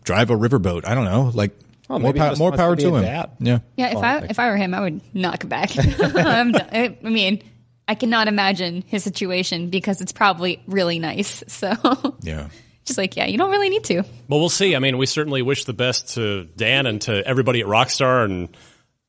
[0.04, 0.88] drive a riverboat.
[0.88, 1.32] I don't know.
[1.34, 1.52] Like,
[1.88, 3.04] Oh, more, maybe he pow- more wants to power to him.
[3.04, 3.30] dad.
[3.40, 3.60] Yeah.
[3.78, 5.70] yeah, if Well, I oh, like- if I were him, I would not come back.
[6.00, 6.68] I'm done.
[6.72, 7.44] I I mean,
[7.88, 11.44] I cannot imagine his situation because it's probably really nice.
[11.48, 11.74] So
[12.22, 12.50] Yeah.
[12.86, 14.04] just like yeah, you don't really need to.
[14.28, 14.76] Well, we'll see.
[14.76, 18.56] I mean, we certainly wish the best to Dan and to everybody at Rockstar, and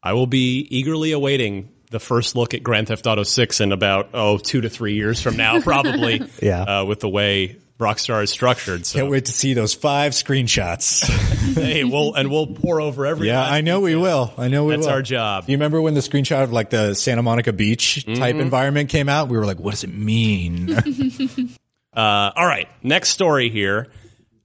[0.02, 4.10] I will be eagerly awaiting the first look at Grand Theft Auto Six in about
[4.14, 6.22] oh two to three years from now, probably.
[6.42, 6.62] Yeah.
[6.62, 8.86] uh, with the way Rockstar is structured.
[8.86, 11.04] So Can't wait to see those five screenshots.
[11.54, 13.28] hey, we'll and we'll pour over every.
[13.28, 14.32] yeah, I know we will.
[14.38, 14.94] I know we That's will.
[14.94, 15.44] our job.
[15.48, 18.40] You remember when the screenshot of like the Santa Monica Beach type Mhm.
[18.40, 19.28] environment came out?
[19.28, 20.76] We were like, what does it mean?
[21.96, 23.86] Uh, all right, next story here.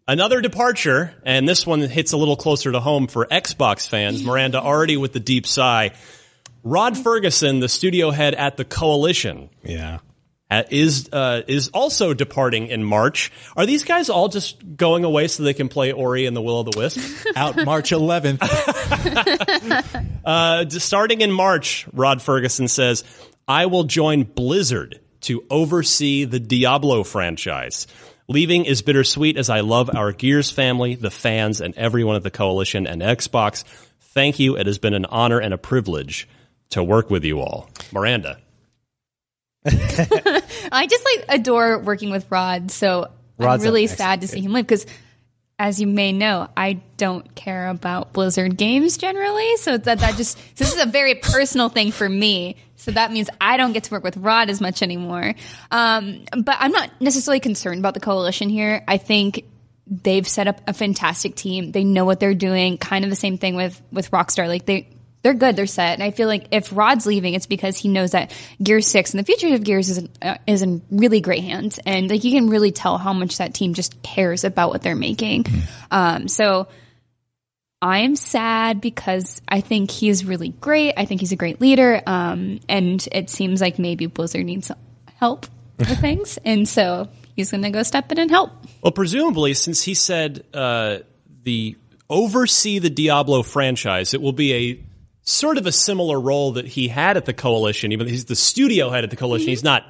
[0.07, 4.23] Another departure, and this one hits a little closer to home for Xbox fans.
[4.23, 5.91] Miranda already with the deep sigh.
[6.63, 9.99] Rod Fergusson, the studio head at the Coalition, Yeah.
[10.51, 13.31] uh, is uh, is also departing in March.
[13.55, 16.59] Are these guys all just going away so they can play Ori and the Will
[16.59, 16.99] of the Wisp?
[17.35, 18.39] out March 11th.
[20.23, 23.03] Uh, starting in March, Rod Fergusson says,
[23.47, 27.87] I will join Blizzard to oversee the Diablo franchise.
[28.27, 32.29] Leaving is bittersweet as I love our Gears family, the fans, and everyone at the
[32.29, 33.63] Coalition and Xbox.
[34.13, 34.57] Thank you.
[34.57, 36.29] It has been an honor and a privilege
[36.71, 37.69] to work with you all.
[37.91, 38.39] Miranda.
[39.65, 44.53] I just like adore working with Rod, so Rod's I'm really sad to see him
[44.53, 44.87] leave because,
[45.59, 49.57] as you may know, I don't care about Blizzard games generally.
[49.57, 52.55] So that that just so this is a very personal thing for me.
[52.77, 55.35] So that means I don't get to work with Rod as much anymore.
[55.69, 58.83] Um, but I'm not necessarily concerned about the coalition here.
[58.87, 59.45] I think
[59.85, 61.71] they've set up a fantastic team.
[61.71, 62.79] They know what they're doing.
[62.79, 64.47] Kind of the same thing with with Rockstar.
[64.47, 64.87] Like they
[65.23, 65.55] they're good.
[65.55, 65.93] They're set.
[65.93, 69.19] And I feel like if Rod's leaving, it's because he knows that Gears Six and
[69.19, 71.79] the future of Gears is in, uh, is in really great hands.
[71.85, 74.95] And like you can really tell how much that team just cares about what they're
[74.95, 75.45] making.
[75.91, 76.67] Um, so
[77.81, 80.93] I am sad because I think he's really great.
[80.97, 82.01] I think he's a great leader.
[82.05, 84.71] Um, and it seems like maybe Blizzard needs
[85.17, 86.37] help with things.
[86.45, 88.51] And so he's going to go step in and help.
[88.81, 90.99] Well, presumably, since he said uh,
[91.43, 91.75] the
[92.09, 94.90] oversee the Diablo franchise, it will be a
[95.23, 97.91] sort of a similar role that he had at the Coalition.
[97.91, 99.83] Even though he's the studio head at the Coalition, he's not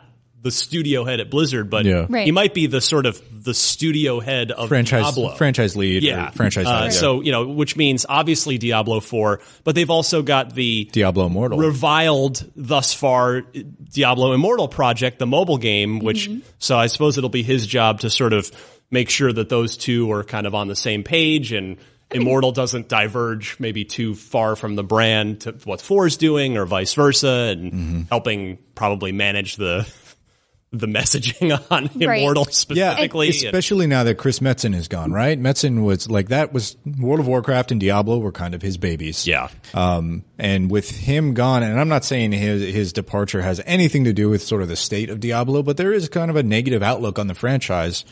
[0.43, 2.07] the studio head at Blizzard, but Yeah.
[2.09, 2.25] Right.
[2.25, 5.35] he might be the sort of the studio head of franchise Diablo.
[5.35, 6.03] franchise lead.
[6.03, 6.65] or yeah, franchise.
[6.65, 6.89] Uh, lead, yeah.
[6.89, 11.59] So you know, which means obviously Diablo Four, but they've also got the Diablo Immortal.
[11.59, 17.43] reviled thus far Diablo Immortal project, the mobile game, which so I suppose it'll be
[17.43, 18.51] his job to sort of
[18.89, 21.77] make sure that those two are kind of on the same page and
[22.13, 26.93] Immortal doesn't diverge maybe too far from the brand to what Four's doing or vice
[26.93, 29.88] versa and helping probably manage the
[30.74, 32.21] the messaging on Right.
[32.21, 33.30] Immortal yeah, specifically.
[33.30, 35.38] especially now that Chris Metzen is gone, right?
[35.38, 39.28] Metzen was like that was World of Warcraft and Diablo were kind of his babies.
[39.28, 39.50] yeah.
[39.74, 44.13] Um, and with him gone, and I'm not saying his his departure has anything to
[44.13, 46.82] do with sort of the state of Diablo, but there is kind of a negative
[46.82, 48.06] outlook on the franchise.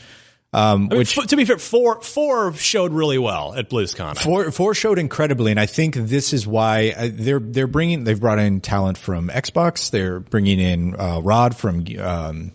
[0.51, 4.17] Um, I mean, which f- to be fair, four four showed really well at BlizzCon.
[4.17, 8.19] Four, four showed incredibly, and I think this is why uh, they're they're bringing they've
[8.19, 9.91] brought in talent from Xbox.
[9.91, 12.51] They're bringing in uh, Rod from um,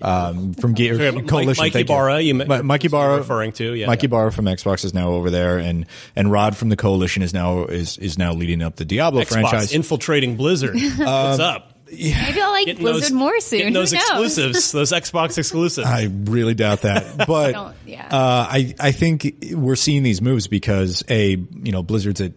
[0.00, 1.62] um, from Ge- Sorry, Mike- Coalition.
[1.62, 3.86] Mikey thank Barra, you Mi- Mike Ybarra referring to, yeah.
[3.86, 5.84] Mike Ybarra from Xbox is now over there, and
[6.16, 9.28] and Rod from the Coalition is now is is now leading up the Diablo Xbox
[9.28, 9.72] franchise.
[9.74, 10.74] infiltrating Blizzard.
[10.96, 11.00] What's
[11.40, 11.74] up?
[11.90, 13.58] Maybe I'll like Getting Blizzard those- more soon.
[13.58, 14.38] Getting those Who knows?
[14.38, 15.86] exclusives, those Xbox exclusives.
[15.86, 18.06] I really doubt that, but don't- yeah.
[18.06, 22.32] uh, I I think we're seeing these moves because a you know Blizzard's at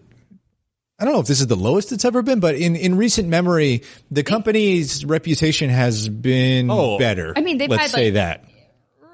[0.99, 3.27] I don't know if this is the lowest it's ever been, but in, in recent
[3.27, 6.97] memory, the company's reputation has been Oh.
[6.97, 7.33] better.
[7.35, 8.45] I mean, they've let's had, say like, that.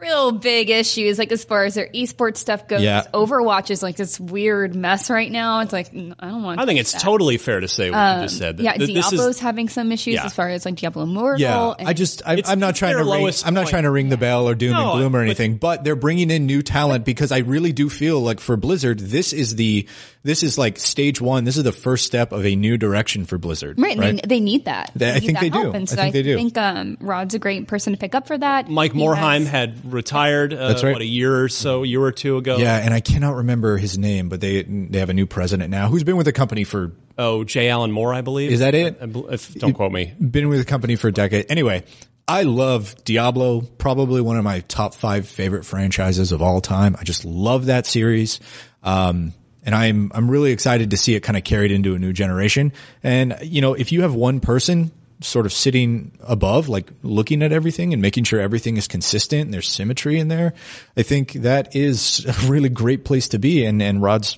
[0.01, 2.81] Real big issues, like as far as their esports stuff goes.
[2.81, 3.03] Yeah.
[3.13, 5.59] Overwatch is like this weird mess right now.
[5.59, 6.59] It's like mm, I don't want.
[6.59, 8.57] I think it's totally fair to say what you just said.
[8.57, 10.25] that Um, Yeah, th- this is- Diablo's having some issues Yeah.
[10.25, 11.39] as far as like Diablo Immortal.
[11.41, 13.69] Yeah, and- I just I, I'm not trying to ring, lowest I'm not point.
[13.71, 16.31] trying to ring the bell or doom No, and gloom or anything, but they're bringing
[16.31, 19.87] in new talent because I really do feel like for Blizzard, this is the
[20.23, 21.43] this is like stage one.
[21.45, 23.79] This is the first step of a new direction for Blizzard.
[23.79, 24.91] Right, and They, they need that.
[24.95, 25.59] They- I need think that they do.
[25.61, 25.75] help.
[25.75, 26.35] And I so think they do.
[26.35, 28.69] think um, Rod's a great person to pick up for that.
[28.69, 30.53] Mike He Morhaime has- had retired.
[30.53, 30.93] Uh, That's right.
[30.93, 32.57] What a year or so, a year or two ago.
[32.57, 35.87] Yeah, and I cannot remember his name, but they they have a new president now
[35.89, 38.49] who's been with the company for Oh, Jay Allen Moore, I believe.
[38.49, 38.97] Is that it?
[39.01, 40.13] I bel- if, don't quote me.
[40.19, 41.47] been with the company for a decade.
[41.49, 41.83] Anyway,
[42.29, 46.95] I love Diablo, probably one of my top five favorite franchises of all time.
[46.97, 48.39] I just love that series.
[48.83, 52.13] Um, and I'm, I'm really excited to see it kind of carried into a new
[52.13, 52.71] generation.
[53.03, 54.91] And, you know, if you have one person
[55.21, 59.53] sort of sitting above, like looking at everything and making sure everything is consistent and
[59.53, 60.53] there's symmetry in there,
[60.95, 63.65] I think that is a really great place to be.
[63.65, 64.37] And, and Rod's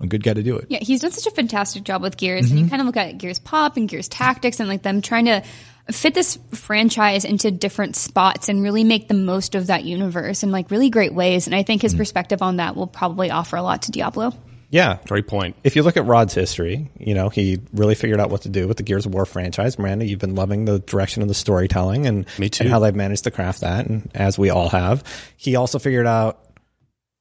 [0.00, 0.66] a good guy to do it.
[0.68, 2.50] Yeah, he's done such a fantastic job with Gears.
[2.50, 2.70] And you mm-hmm.
[2.70, 5.42] kind of look at Gears Pop and Gears Tactics and like them trying to
[5.90, 10.52] fit this franchise into different spots and really make the most of that universe in
[10.52, 11.46] like really great ways.
[11.46, 12.00] And I think his mm-hmm.
[12.00, 14.34] perspective on that will probably offer a lot to Diablo.
[14.70, 14.98] Yeah.
[15.06, 15.56] Great point.
[15.64, 18.68] If you look at Rod's history, you know, he really figured out what to do
[18.68, 19.78] with the Gears of War franchise.
[19.78, 22.64] Miranda, you've been loving the direction of the storytelling and, Me too.
[22.64, 23.86] and how they've managed to craft that.
[23.86, 25.02] And as we all have,
[25.36, 26.44] he also figured out,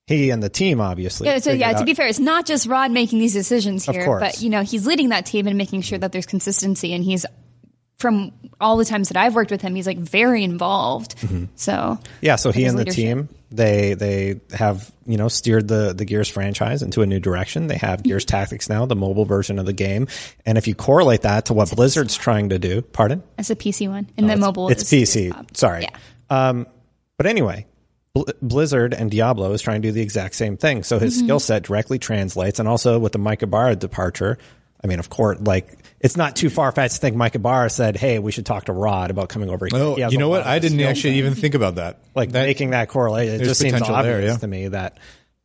[0.07, 1.27] he and the team obviously.
[1.27, 4.19] Yeah, so yeah, figured to be fair, it's not just Rod making these decisions here,
[4.19, 7.25] but you know, he's leading that team and making sure that there's consistency and he's
[7.97, 8.31] from
[8.61, 11.17] all the times that I've worked with him, he's like very involved.
[11.17, 11.45] Mm-hmm.
[11.55, 13.03] So Yeah, so he his and the leadership.
[13.03, 17.67] team they they have you know steered the the Gears franchise into a new direction.
[17.67, 20.07] They have Gears Tactics now, the mobile version of the game,
[20.45, 23.87] and if you correlate that to what Blizzard's trying to do, pardon, That's a PC
[23.89, 24.07] one.
[24.17, 25.55] And the mobile Oh, it's is, PC.
[25.57, 25.87] Sorry,
[26.29, 26.67] um,
[27.17, 27.65] but anyway.
[28.41, 30.81] Blizzard and Diablo is trying to do the exact same thing.
[30.81, 31.23] So his Mhm.
[31.25, 32.57] skill set directly translates.
[32.57, 34.39] And also with the Mike Ybarra departure,
[34.83, 37.97] I mean, of course, like it's not too far fetched to think Mike Ybarra said,
[37.97, 39.79] Hey, we should talk to Rod about coming over here.
[39.79, 40.45] Oh, He you know what?
[40.45, 41.99] I didn't actually set even think about that.
[42.15, 43.41] like making that correlation.
[43.41, 44.37] It just seems obvious there, yeah.
[44.37, 44.99] to me that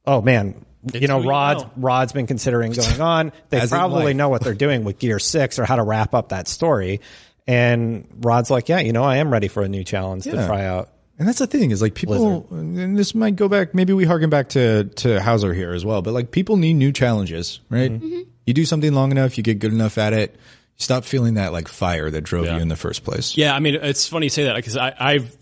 [0.07, 1.71] oh man, you know who you know.
[1.77, 3.33] Rod's been considering going on.
[3.51, 6.31] They As probably know what they're doing with Gear Six or how to wrap up
[6.31, 7.01] that story.
[7.47, 10.65] And Rod's like, yeah, you know, I am ready for a new challenge to try
[10.65, 10.91] out.
[11.19, 13.75] And that's the thing is like people, and this might go back.
[13.75, 16.03] Maybe we harken back to to Houser here as well.
[16.03, 17.91] But like people need new challenges, right?
[17.91, 18.07] Mm-hmm.
[18.07, 18.31] Mm-hmm.
[18.47, 20.33] You do something long enough, you get good enough at it.
[20.35, 23.37] You stop feeling that like fire that drove you in the first place.
[23.37, 25.37] Yeah, I mean, it's funny you say that because I've.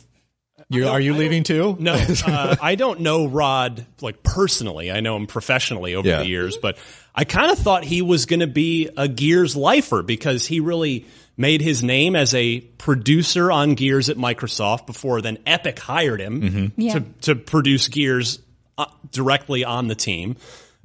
[0.73, 1.77] You, are you leaving too?
[1.81, 1.95] No,
[2.27, 4.93] uh, I don't know Rod like personally.
[4.93, 6.19] I know him professionally over Yeah.
[6.21, 6.79] the years, but
[7.13, 11.07] I kind of thought he was going to be a Gears lifer because he really
[11.37, 16.41] made his name as a producer on Gears at Microsoft before then Epic hired him
[16.43, 16.81] Mm-hmm.
[16.81, 16.93] Yeah.
[16.95, 18.39] to to produce Gears
[18.79, 20.37] uh, directly on the team,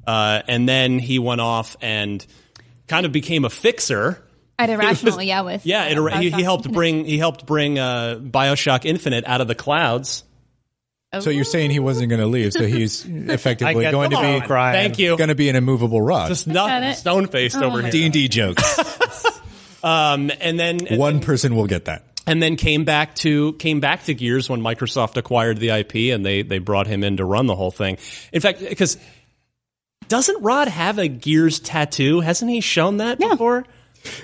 [0.07, 2.25] uh, and then he went off and
[2.87, 4.21] kind of became a fixer.
[4.59, 8.19] at Irrational, yeah, with Yeah, it, uh, he, he helped bring he helped bring uh,
[8.21, 10.23] Bioshock Infinite out of the clouds.
[11.21, 12.51] So you're saying he wasn't going to leave?
[12.51, 14.73] So he's effectively get going the to be ball crying.
[14.73, 15.15] Thank you.
[15.15, 16.27] going to be an immovable rock.
[16.27, 16.95] Just Got nothing it.
[16.95, 17.89] stone faced Oh over here.
[17.91, 18.79] D and D jokes.
[19.83, 22.03] Um, and then and, One person will get that.
[22.25, 26.25] and then came back to came back to Gears when Microsoft acquired the IP and
[26.25, 27.99] they they brought him in to run the whole thing.
[28.33, 28.97] In fact, because
[30.07, 32.19] doesn't Rod have a Gears tattoo?
[32.21, 33.65] Hasn't he shown that before?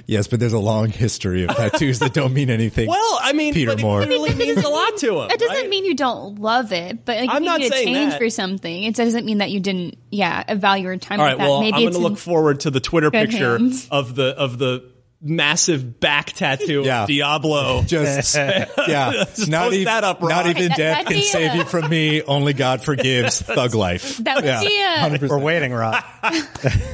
[0.06, 2.88] Yes, but there's a long history of tattoos that don't mean anything.
[2.88, 4.02] Well, I mean, Peter but it Moore.
[4.02, 5.32] really means a lot to him.
[5.32, 5.70] It doesn't right?
[5.70, 8.12] mean you don't love it, but like I'm if not you need a saying change
[8.12, 8.20] that.
[8.20, 8.84] for something.
[8.84, 11.44] It doesn't mean that you didn't, yeah, value your time All with that.
[11.50, 13.88] Well, Maybe I'm going it's to look forward to the Twitter picture hands.
[13.90, 14.88] of the of the
[15.24, 17.04] massive back tattoo Yeah.
[17.04, 17.84] of Diablo.
[17.86, 18.66] Just yeah,
[19.36, 21.90] Just not post even that up, not even That- death can save a- you from
[21.90, 22.22] me.
[22.24, 23.42] Only God forgives.
[23.44, 24.18] Thug life.
[24.18, 24.82] That would Yeah, be
[25.16, 25.30] a 100%.
[25.30, 26.04] We're waiting, Rod.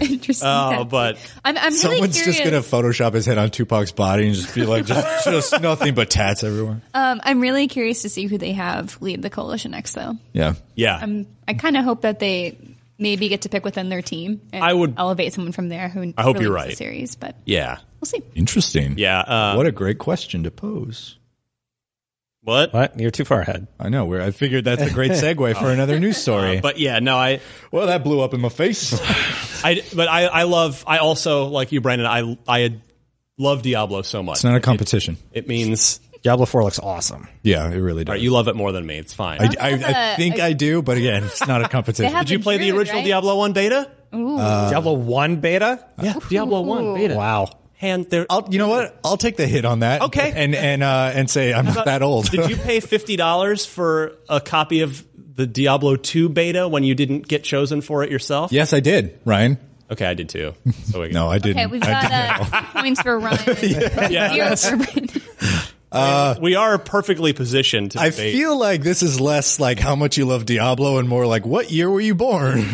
[0.02, 0.48] interesting.
[0.48, 0.86] Oh, tattoo.
[0.86, 2.38] but I'm, I'm really Someone's curious.
[2.38, 5.94] just gonna Photoshop his head on Tupac's body and just be like, just, just nothing
[5.96, 6.82] but tats everywhere.
[6.94, 10.14] um, I'm really curious to see who they have lead the coalition next, though.
[10.34, 10.98] Yeah, yeah.
[11.02, 12.58] I'm, I kind of hope that they
[13.00, 14.42] maybe get to pick within their team.
[14.52, 16.14] And I would- elevate someone from there who.
[16.18, 16.78] I hope you're leads the right.
[16.78, 17.78] Series, but yeah.
[18.00, 18.22] We'll see.
[18.36, 18.96] interesting.
[18.98, 19.20] Yeah.
[19.20, 21.18] Uh, what a great question to pose.
[22.44, 22.74] what?
[22.74, 23.00] what?
[23.00, 23.68] You're too far ahead.
[23.80, 24.06] I know.
[24.06, 26.60] Where I figured that's a great segue for another news story.
[26.62, 28.94] But yeah, no, I, well, that blew up in my face.
[29.64, 32.76] I, but I, I love, I also, like you, Brandin, I, I
[33.38, 34.38] love Diablo so much.
[34.38, 35.18] It's not a competition.
[35.34, 37.28] It means, Diablo Four looks awesome.
[37.44, 38.12] Yeah, it really does.
[38.12, 38.98] all right, you love it more than me.
[38.98, 39.40] It's fine.
[39.42, 39.70] I, I,
[40.14, 42.14] I think I do, but again, it's not a competition.
[42.14, 43.06] Did you the play the original right?
[43.06, 43.92] Diablo 1 beta?
[44.16, 44.38] Ooh.
[44.38, 45.86] Diablo One beta.
[46.02, 47.16] Yeah, Diablo 1 beta.
[47.16, 47.50] Wow.
[47.78, 48.26] Hand there.
[48.30, 49.00] I'll, you know what?
[49.04, 50.02] I'll take the hit on that.
[50.02, 50.34] Okay.
[50.36, 52.30] and and uh, and say I'm not that old.
[52.32, 57.28] Did you pay $50 for a copy of the Diablo 2 beta when you didn't
[57.28, 58.52] get chosen for it yourself?
[58.52, 59.60] yes, I did, Ryan.
[59.92, 60.54] Okay, I did too.
[60.86, 61.58] So we No, I didn't.
[61.60, 63.38] Okay, we've got uh, points for Ryan.
[64.12, 66.42] Yeah, Zero that's- for Brandin.
[66.42, 68.34] we are perfectly positioned to I debate.
[68.36, 71.72] feel like this is less like how much you love Diablo and more like what
[71.72, 72.66] year were you born?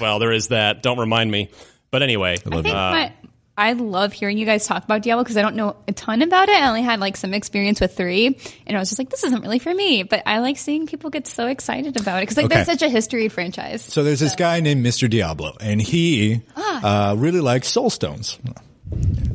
[0.00, 0.82] well, there is that.
[0.82, 1.50] Don't remind me.
[1.90, 3.12] But anyway, I think my,
[3.56, 6.48] I love hearing you guys talk about Diablo because I don't know a ton about
[6.48, 6.54] it.
[6.56, 9.42] I only had like some experience with three, and I was just like, this isn't
[9.42, 10.04] really for me.
[10.04, 12.54] But I like seeing people get so excited about it because like Okay.
[12.56, 13.82] there's such a history franchise.
[13.82, 15.08] so there's this guy named Mr.
[15.08, 17.10] Diablo, and he Ah.
[17.10, 18.38] uh, really likes soul stones.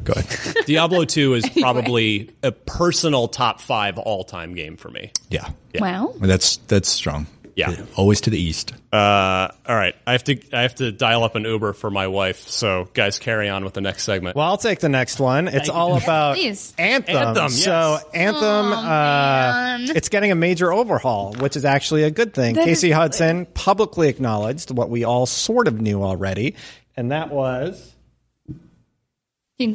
[0.04, 0.56] Go ahead.
[0.66, 5.12] Diablo 2 is probably a personal top five all time game for me.
[5.30, 6.14] Yeah, Wow.
[6.20, 7.28] that's that's strong.
[7.58, 7.76] Yeah.
[7.96, 8.72] always to the east.
[8.94, 9.96] Uh, all right.
[10.06, 12.48] I have to I have to dial up an Uber for my wife.
[12.48, 14.36] So guys, carry on with the next segment.
[14.36, 15.48] Well, I'll take the next one.
[15.48, 16.72] It's all about Please.
[16.78, 17.16] Anthem.
[17.18, 17.64] Anthem, yes.
[17.64, 19.90] So Anthem, Oh, uh, man.
[19.96, 22.54] it's getting a major overhaul, which is actually a good thing.
[22.54, 22.96] That Casey is good.
[22.96, 26.54] Hudson publicly acknowledged what we all sort of knew already,
[26.96, 27.92] and that was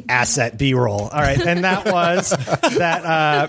[0.07, 1.01] asset B-roll.
[1.01, 2.29] All right, and that was
[2.77, 3.03] that.
[3.05, 3.47] Uh,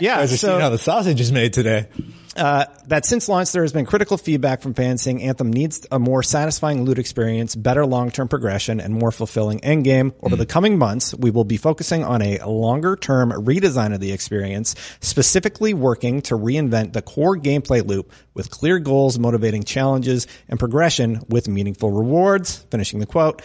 [0.00, 0.18] yeah.
[0.18, 1.86] Guys are so seeing how the sausage is made today.
[2.34, 5.98] Uh, that since launch, there has been critical feedback from fans saying Anthem needs a
[5.98, 10.14] more satisfying loot experience, better long-term progression, and more fulfilling endgame.
[10.22, 14.74] Over the coming months, we will be focusing on a longer-term redesign of the experience,
[15.00, 21.20] specifically working to reinvent the core gameplay loop with clear goals, motivating challenges, and progression
[21.28, 22.58] with meaningful rewards.
[22.70, 23.42] Finishing the quote.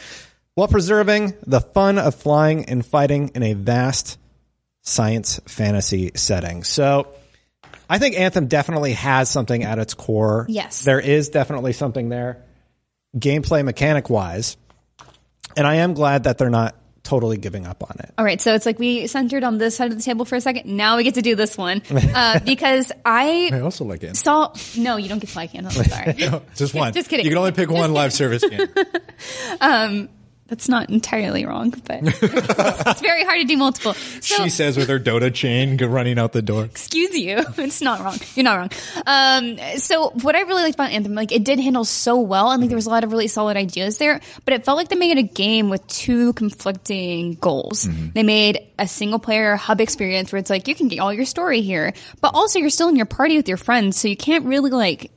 [0.56, 4.18] While preserving the fun of flying and fighting in a vast
[4.82, 6.64] science fantasy setting.
[6.64, 7.08] So,
[7.90, 10.46] I think Anthem definitely has something at its core.
[10.50, 10.82] Yes.
[10.84, 12.44] There is definitely something there,
[13.18, 14.58] gameplay mechanic wise.
[15.56, 18.14] And I am glad that they're not totally giving up on it.
[18.18, 20.42] All right, so it's like we centered on this side of the table for a
[20.42, 20.66] second.
[20.76, 24.18] Now we get to do this one uh, because I I also like it.
[24.18, 24.54] saw.
[24.78, 25.82] No, you don't get to like Anthem.
[25.82, 26.14] I'm sorry.
[26.20, 26.92] No, just one.
[26.94, 27.26] Just kidding.
[27.26, 28.68] You can only pick one live service game.
[29.62, 30.10] um,
[30.48, 33.94] that's not entirely wrong, but it's very hard to do multiple.
[33.94, 36.66] So, she says with her Dota chain running out the door.
[36.66, 37.44] excuse you.
[37.68, 38.18] It's not wrong.
[38.36, 38.70] You're not wrong.
[39.06, 42.62] Um, so what I really liked about Anthem, like it did handle so well, and
[42.62, 44.96] like there was a lot of really solid ideas there, but it felt like they
[44.96, 47.88] made a game with two conflicting goals.
[48.14, 51.26] They made a single player hub experience where it's like you can get all your
[51.26, 54.46] story here, but also you're still in your party with your friends, so you can't
[54.46, 55.12] really like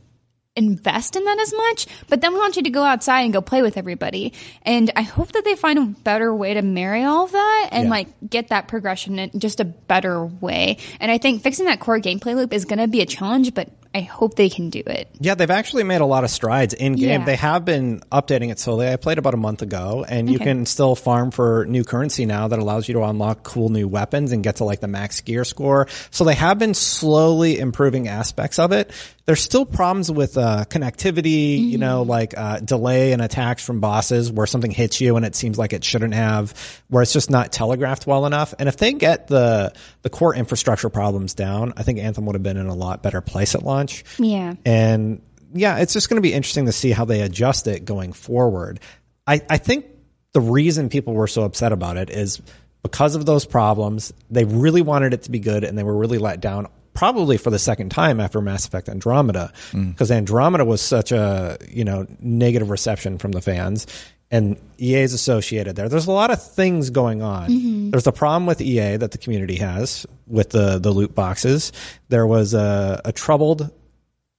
[0.56, 3.40] invest in that as much, but then we want you to go outside and go
[3.40, 4.32] play with everybody.
[4.62, 7.84] And I hope that they find a better way to marry all of that and
[7.84, 7.90] Yeah.
[7.90, 10.78] like get that progression in just a better way.
[10.98, 13.68] And I think fixing that core gameplay loop is going to be a challenge, but
[13.92, 15.08] I hope they can do it.
[15.20, 17.20] Yeah, they've actually made a lot of strides in game.
[17.20, 17.24] Yeah.
[17.24, 18.88] They have been updating it slowly.
[18.88, 20.44] I played about a month ago, and you Okay.
[20.44, 24.30] can still farm for new currency now that allows you to unlock cool new weapons
[24.30, 25.88] and get to like the max gear score.
[26.12, 28.92] So they have been slowly improving aspects of it.
[29.26, 34.32] There's still problems with uh, connectivity, you know, like uh, delay and attacks from bosses
[34.32, 37.52] where something hits you and it seems like it shouldn't have, where it's just not
[37.52, 38.54] telegraphed well enough.
[38.58, 42.42] And if they get the the core infrastructure problems down, I think Anthem would have
[42.42, 44.04] been in a lot better place at launch.
[44.18, 44.54] Yeah.
[44.64, 48.12] And yeah, it's just going to be interesting to see how they adjust it going
[48.12, 48.80] forward.
[49.26, 49.86] I, I think
[50.32, 52.40] the reason people were so upset about it is
[52.82, 54.12] because of those problems.
[54.30, 56.68] They really wanted it to be good and they were really let down
[57.00, 59.90] probably for the second time after Mass Effect Andromeda mm.
[59.90, 63.86] because Andromeda was such a, you know, negative reception from the fans
[64.30, 65.88] and EA is associated there.
[65.88, 67.48] There's a lot of things going on.
[67.48, 67.90] Mm-hmm.
[67.90, 71.72] There's a problem with EA that the community has with the, the loot boxes.
[72.10, 73.70] There was a, a troubled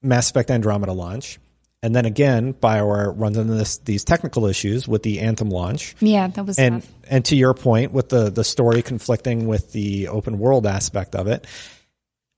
[0.03, 1.39] Mass Effect Andromeda launch.
[1.82, 5.95] And then again, BioWare runs into this, these technical issues with the Anthem launch.
[5.99, 6.91] Yeah, that was And, tough.
[7.09, 11.26] and to your point, with the, the story conflicting with the open world aspect of
[11.26, 11.47] it,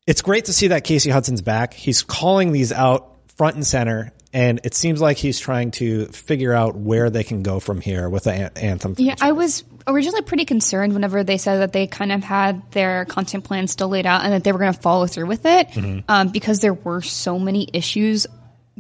[0.06, 1.74] it's great to see that Casey Hudson's back.
[1.74, 6.54] He's calling these out front and center, and it seems like he's trying to figure
[6.54, 8.96] out where they can go from here with the An- Anthem.
[8.98, 13.06] Yeah, I was originally pretty concerned whenever they said that they kind of had their
[13.06, 15.70] content plan still laid out and that they were going to follow through with it
[15.70, 16.04] Mhm.
[16.08, 18.26] um, because there were so many issues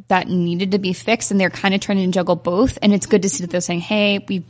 [0.08, 2.78] that needed to be fixed and they're kind of trying to juggle both.
[2.82, 4.44] And it's good to see that they're saying, hey, we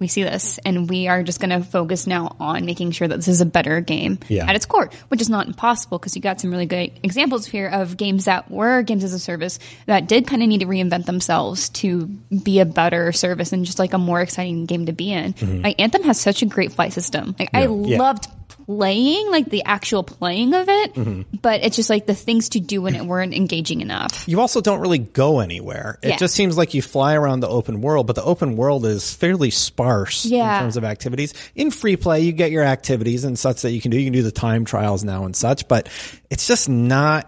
[0.00, 3.16] we see this and we are just going to focus now on making sure that
[3.16, 4.46] this is a better game Yeah.
[4.48, 7.66] at its core, which is not impossible because you got some really good examples here
[7.66, 11.06] of games that were games as a service that did kind of need to reinvent
[11.06, 12.06] themselves to
[12.44, 15.32] be a better service and just like a more exciting game to be in.
[15.34, 15.64] Mhm.
[15.64, 17.34] Like Anthem has such a great flight system.
[17.36, 17.98] Like I Yeah.
[17.98, 18.28] loved
[18.68, 21.24] playing, like the actual playing of it, Mhm.
[21.40, 24.24] but it's just like the things to do when it weren't engaging enough.
[24.28, 25.98] you also don't really go anywhere.
[26.02, 26.16] It Yeah.
[26.18, 29.48] just seems like you fly around the open world, but the open world is fairly
[29.50, 30.56] sparse Yeah.
[30.58, 31.32] in terms of activities.
[31.56, 33.96] In free play, you get your activities and such that you can do.
[33.98, 35.88] You can do the time trials now and such, but
[36.28, 37.26] it's just not,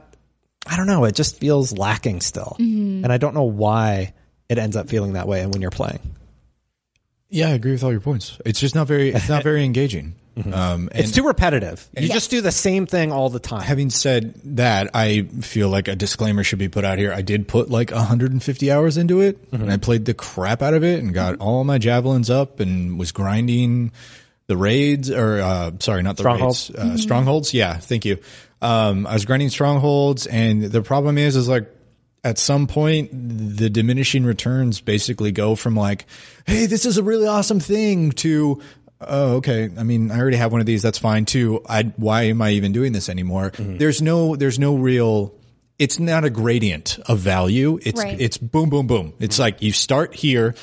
[0.67, 2.55] I don't know, it just feels lacking still.
[2.61, 3.03] Mhm.
[3.03, 4.13] And I don't know why
[4.51, 6.01] it ends up feeling that way when you're playing.
[7.31, 8.37] Yeah, I agree with all your points.
[8.45, 9.11] It's just not very.
[9.15, 10.15] It's not very engaging.
[10.53, 11.87] Um, It's too repetitive.
[11.97, 12.13] You Yes.
[12.15, 13.63] just do the same thing all the time.
[13.63, 17.13] Having said that, I feel like a disclaimer should be put out here.
[17.13, 20.85] I did put like 150 hours into it, and I played the crap out of
[20.85, 23.93] it, and got all my javelins up, and was grinding
[24.47, 26.71] the raids, or uh, sorry, not the Strongholds?
[26.75, 27.55] raids, uh, strongholds.
[27.55, 28.19] Yeah, thank you.
[28.63, 31.71] Um, I was grinding strongholds, and the problem is, is like
[32.23, 33.09] at some point
[33.57, 36.05] the diminishing returns basically go from like,
[36.47, 38.61] hey, this is a really awesome thing to
[39.01, 39.71] oh, okay.
[39.77, 40.83] I mean, I already have one of these.
[40.83, 41.63] That's fine too.
[41.69, 43.51] I, why am I even doing this anymore?
[43.51, 43.79] Mm-hmm.
[43.79, 45.35] There's no, there's no real,
[45.79, 47.79] it's not a gradient of value.
[47.83, 48.21] It's, Right.
[48.21, 49.15] it's boom, boom, boom.
[49.19, 49.43] It's mm-hmm.
[49.43, 50.55] like you start here,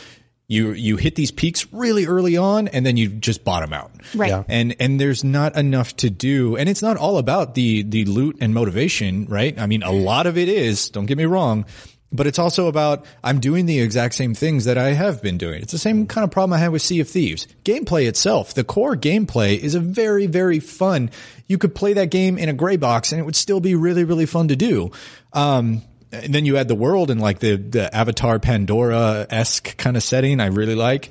[0.48, 3.92] you, you hit these peaks really early on and then you just bottom out.
[4.16, 4.30] Right.
[4.30, 4.44] Yeah.
[4.48, 6.56] And, and there's not enough to do.
[6.56, 9.60] And it's not all about the, the loot and motivation, right?
[9.60, 10.06] I mean, a mm-hmm.
[10.06, 11.66] lot of it is, don't get me wrong,
[12.12, 15.62] but it's also about I'm doing the exact same things that I have been doing.
[15.62, 17.48] It's the same kind of problem I had with Sea of Thieves.
[17.64, 21.12] Gameplay itself, the core gameplay is a very, very fun.
[21.48, 24.04] You could play that game in a gray box and it would still be really,
[24.04, 24.92] really fun to do.
[25.34, 25.82] Um,
[26.12, 30.04] and then you add the world and like the, the Avatar Pandora esque kind of
[30.04, 31.10] setting I really like.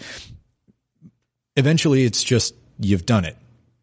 [1.56, 3.36] Eventually it's just, you've done it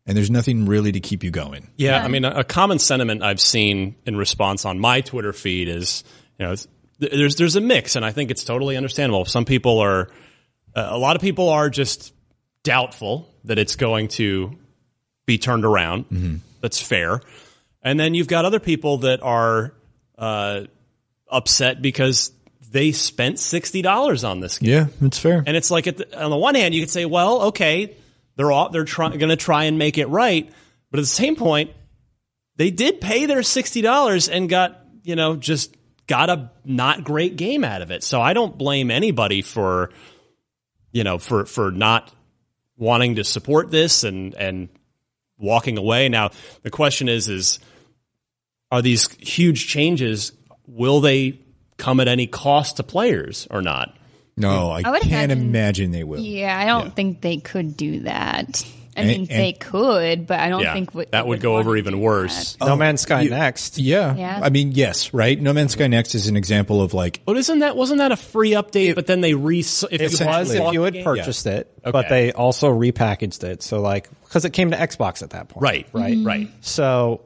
[0.05, 1.69] and there's nothing really to keep you going.
[1.77, 5.69] Yeah, I mean, a, a common sentiment I've seen in response on my Twitter feed
[5.69, 6.03] is,
[6.37, 6.72] you know, it's, th-
[7.11, 9.25] there's there's a mix, and I think it's totally understandable.
[9.25, 10.09] Some people are,
[10.75, 12.13] uh, a lot of people are just
[12.63, 14.57] doubtful that it's going to
[15.25, 16.41] be turned around.
[16.61, 17.21] That's fair,
[17.81, 19.73] and then you've got other people that are
[20.17, 20.61] uh,
[21.29, 22.31] upset because
[22.71, 24.69] they spent sixty dollars on this game.
[24.69, 25.43] Yeah, it's fair.
[25.45, 27.95] And it's like, at the, on the one hand, you could say, well, okay,
[28.35, 30.51] they're all, they're trying going to try and make it right,
[30.89, 31.71] but at the same point,
[32.55, 35.75] they did pay their sixty dollars and got you know just
[36.07, 38.03] got a not great game out of it.
[38.03, 39.89] So I don't blame anybody for
[40.91, 42.13] you know for for not
[42.77, 44.69] wanting to support this and and
[45.37, 46.09] walking away.
[46.09, 46.31] Now
[46.63, 47.59] the question is is
[48.71, 50.31] are these huge changes
[50.67, 51.39] will they
[51.77, 53.95] come at any cost to players or not?
[54.35, 56.19] No, I, I can't imagine- imagine they will.
[56.19, 58.65] Yeah, I don't think they could do that.
[58.95, 61.57] I And- mean, and- they could, but I don't Yeah, think what that would go
[61.57, 62.57] over even worse.
[62.61, 63.77] No oh, Man's Sky you- next.
[63.79, 64.15] Yeah.
[64.15, 64.39] Yeah.
[64.41, 65.39] I mean, yes, right?
[65.41, 68.15] No Man's Sky Next is an example of like, But isn't that wasn't that a
[68.17, 68.95] free update?
[68.95, 70.21] but then they re if It was
[70.51, 71.03] if you had Yeah.
[71.03, 73.63] purchased it, but they also repackaged it.
[73.63, 76.27] So like, because it came to Xbox at that point, right, Right, mm-hmm.
[76.27, 76.47] right.
[76.61, 77.21] So,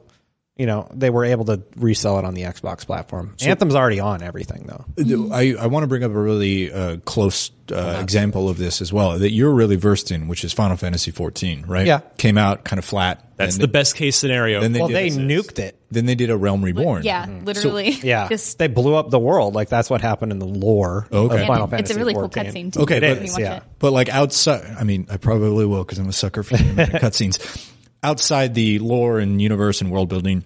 [0.58, 3.36] you know, they were able to resell it on the Xbox platform.
[3.40, 4.84] Anthem's already on everything though.
[5.32, 8.92] I, I want to bring up a really uh, close uh, example of this as
[8.92, 11.86] well that you're really versed in, which is Final Fantasy 14, right?
[11.86, 12.00] Yeah.
[12.16, 13.24] Came out kind of flat.
[13.36, 14.60] That's the they- best case scenario.
[14.60, 15.12] Then they Well, they it.
[15.12, 15.78] nuked it.
[15.92, 17.04] Then they did a Realm Reborn.
[17.04, 17.90] Yeah, literally.
[17.90, 19.54] Yeah, Just they blew up the world.
[19.54, 21.40] Like that's what happened in the lore Okay.
[21.42, 21.94] of Final it's Fantasy.
[21.94, 22.80] a really cool cutscene too.
[22.80, 23.58] Okay, It but- is, yeah.
[23.58, 23.62] it.
[23.78, 27.38] But like outside, I mean, I probably will because I'm a sucker for cutscenes.
[28.02, 30.44] Outside the lore and universe and world building,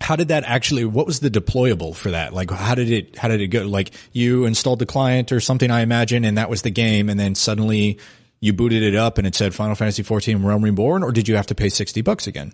[0.00, 0.84] how did that actually?
[0.86, 2.32] What was the deployable for that?
[2.32, 3.18] Like, how did it?
[3.18, 3.64] How did it go?
[3.66, 7.20] Like, you installed the client or something, I imagine, and that was the game, and
[7.20, 7.98] then suddenly
[8.40, 11.36] you booted it up and it said Final Fantasy 14 Realm Reborn, or did you
[11.36, 12.52] have to pay sixty bucks again?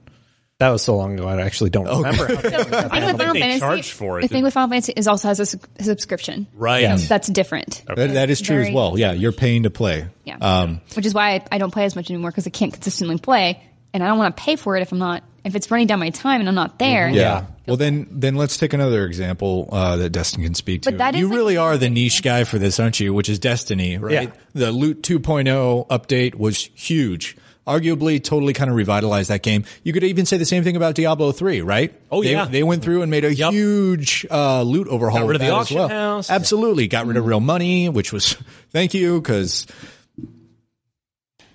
[0.59, 1.26] That was so long ago.
[1.26, 2.26] I actually don't remember.
[2.36, 4.93] how they- The thing with they Fantasy, charged for it, the thing with Final Fantasy
[4.97, 6.47] is also has a, su- a subscription.
[6.55, 6.82] Right.
[6.82, 7.09] Yes.
[7.09, 7.82] That's different.
[7.88, 8.97] That, that is true as well.
[8.97, 10.07] Yeah, you're paying to play.
[10.24, 10.36] Yeah.
[10.40, 13.18] Um, Which is why I, I don't play as much anymore because I can't consistently
[13.18, 13.61] play,
[13.95, 15.99] and I don't want to pay for it if I'm not if it's running down
[15.99, 17.09] my time and I'm not there.
[17.09, 17.47] Yeah.
[17.66, 20.90] Well, then, then let's take another example uh, that Destin can speak to.
[20.93, 23.12] But that is you like- really are the niche guy for this, aren't you?
[23.12, 24.12] Which is Destiny, right?
[24.28, 24.32] Yeah.
[24.55, 27.36] The Loot 2.0 update was huge.
[27.66, 29.64] Arguably, totally kind of revitalized that game.
[29.84, 31.93] You could even say the same thing about Diablo 3, right?
[32.11, 32.45] Oh, They- yeah.
[32.47, 35.20] They, went through and made a huge uh, loot overhaul.
[35.20, 35.88] Got rid of with the that auction as well.
[35.88, 36.30] house.
[36.30, 36.86] Absolutely.
[36.88, 38.34] Got rid of real money, which was
[38.70, 39.66] thank you because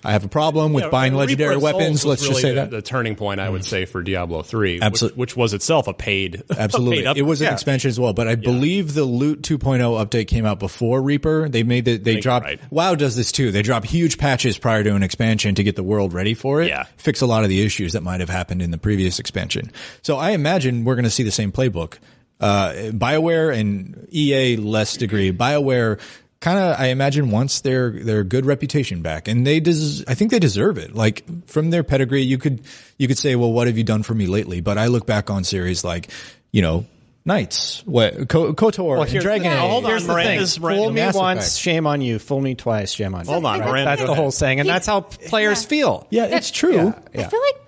[0.08, 2.05] I have a problem with Yeah, buying legendary Souls weapons.
[2.05, 2.72] Let's just say the, that.
[2.72, 6.43] the turning point I would say for Diablo three, which, which was itself a paid,
[6.49, 6.99] a Absolutely.
[6.99, 7.53] paid up- it was an Yeah.
[7.53, 11.49] expansion as well, but I believe the Loot 2.0 update came out before Reaper.
[11.49, 12.60] They made the, they dropped, right.
[12.72, 13.51] WoW does this too.
[13.51, 16.70] They drop huge patches prior to an expansion to get the world ready for it.
[16.70, 16.86] Yeah.
[16.95, 19.72] Fix a lot of the issues that might have happened in the previous expansion.
[20.03, 21.97] So I imagine we're going to see the same playbook.
[22.39, 25.34] Uh, BioWare and EA less degree.
[25.34, 25.99] BioWare
[26.40, 30.32] kind of, I imagine wants their, their good reputation back and they des- I think
[30.32, 30.94] they deserve it.
[30.96, 32.62] Like from their pedigree, you could,
[32.98, 34.62] you could say, well, what have you done for me lately?
[34.62, 36.10] But I look back on series like,
[36.52, 36.86] you know,
[37.26, 39.60] Knights, what, Ko- KOTOR, and here's Dragon the Age.
[39.60, 40.46] Hold on, Here's the thing.
[40.46, 41.58] Fool me once, Effect.
[41.58, 42.20] shame on you.
[42.20, 43.32] Fool me twice, shame on you.
[43.32, 43.68] Hold on, Right?
[43.68, 46.08] Miranda, That's the whole saying, and that's how players feel.
[46.10, 46.76] Yeah, it's true.
[46.76, 46.94] Yeah.
[47.16, 47.66] I feel like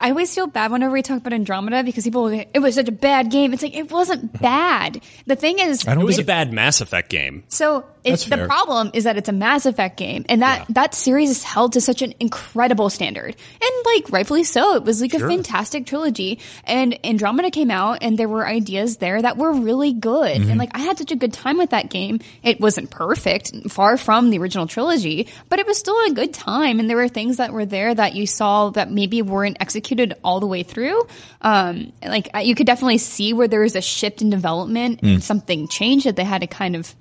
[0.00, 2.76] I always feel bad whenever we talk about Andromeda because people will get, it was
[2.76, 3.52] such a bad game.
[3.52, 5.00] It's like it wasn't bad.
[5.26, 7.42] The thing is, I don't It was a bad Mass Effect game.
[7.48, 8.46] So it's the fair.
[8.46, 11.80] problem is that it's a Mass Effect game, and that that series is held to
[11.80, 14.76] such an incredible standard, and like rightfully so.
[14.76, 19.20] It was like a fantastic trilogy, and Andromeda came out, and there were ideas there
[19.20, 20.48] that were really good, Mm-hmm.
[20.50, 22.20] and like I had such a good time with that game.
[22.44, 26.78] It wasn't perfect, far from the original trilogy, but it was still a good time,
[26.78, 29.87] and there were things that were there that you saw that maybe weren't executed
[30.24, 31.06] all the way through.
[31.42, 35.14] Um, like you could definitely see where there was a shift in development, Mm.
[35.14, 36.94] and something changed that they had to kind of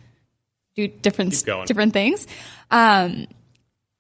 [0.76, 2.28] do different different things.
[2.72, 3.28] Um,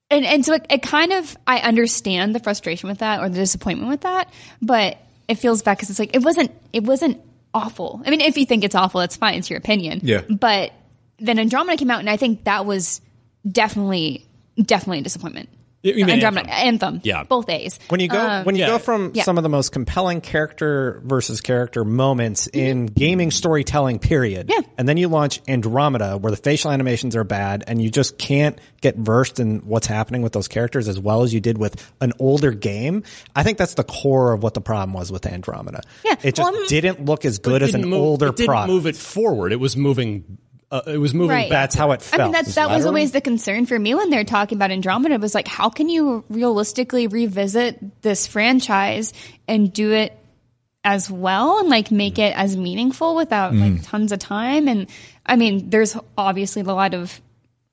[0.09, 3.35] and and so it, it kind of I understand the frustration with that or the
[3.35, 4.31] disappointment with that,
[4.61, 7.19] but it feels bad because it's like it wasn't it wasn't
[7.53, 8.01] awful.
[8.05, 9.35] I mean, if you think it's awful, that's fine.
[9.35, 10.01] It's your opinion.
[10.03, 10.21] Yeah.
[10.29, 10.71] But
[11.19, 13.01] then Andromeda came out, and I think that was
[13.49, 14.25] definitely
[14.61, 15.49] definitely a disappointment.
[15.83, 16.95] You mean Andromeda, Anthem.
[16.95, 17.01] Anthem.
[17.03, 17.23] Yeah.
[17.23, 17.79] both A's.
[17.89, 18.67] When you go Um, when you yeah.
[18.67, 19.23] go from Yeah.
[19.23, 24.61] some of the most compelling character versus character moments in gaming storytelling period, Yeah.
[24.77, 28.59] and then you launch Andromeda where the facial animations are bad and you just can't
[28.81, 32.11] get versed in what's happening with those characters as well as you did with an
[32.19, 33.03] older game.
[33.35, 35.81] I think that's the core of what the problem was with Andromeda.
[36.03, 36.15] Yeah.
[36.23, 38.67] It just Well, didn't look as good as an move- older it didn't product.
[38.73, 39.53] move it forward.
[39.53, 40.23] It was moving.
[40.69, 41.49] Uh, it was moving Right.
[41.49, 42.19] That's how it felt.
[42.21, 45.15] I mean, that, that was always the concern for me when they're talking about Andromeda.
[45.15, 49.13] It was like, how can you realistically revisit this franchise
[49.47, 50.11] and do it
[50.83, 53.75] as well and like make it as meaningful without Mm.
[53.75, 54.67] like tons of time?
[54.67, 54.87] And
[55.25, 57.21] I mean, there's obviously a lot of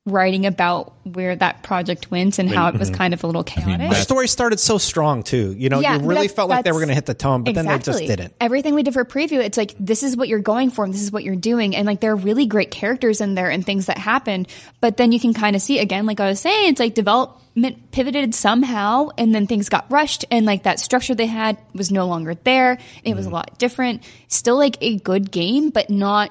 [0.05, 3.89] writing about where that project went and how it was kind of a little chaotic.
[3.89, 5.55] the story started so strong too.
[5.57, 7.55] You know, Yeah, you really felt like they were going to hit the tone, but
[7.55, 8.33] then they just didn't.
[8.39, 11.01] Everything we did for preview, it's like this is what you're going for, and this
[11.01, 13.87] is what you're doing, and like there are really great characters in there and things
[13.87, 14.45] that happen.
[14.79, 17.89] But then you can kind of see again, like I was saying, it's like development
[17.91, 22.05] pivoted somehow, and then things got rushed, and like that structure they had was no
[22.05, 22.73] longer there.
[22.73, 22.79] It
[23.09, 23.17] Mm-hmm.
[23.17, 24.03] was a lot different.
[24.27, 26.29] Still like a good game, but not.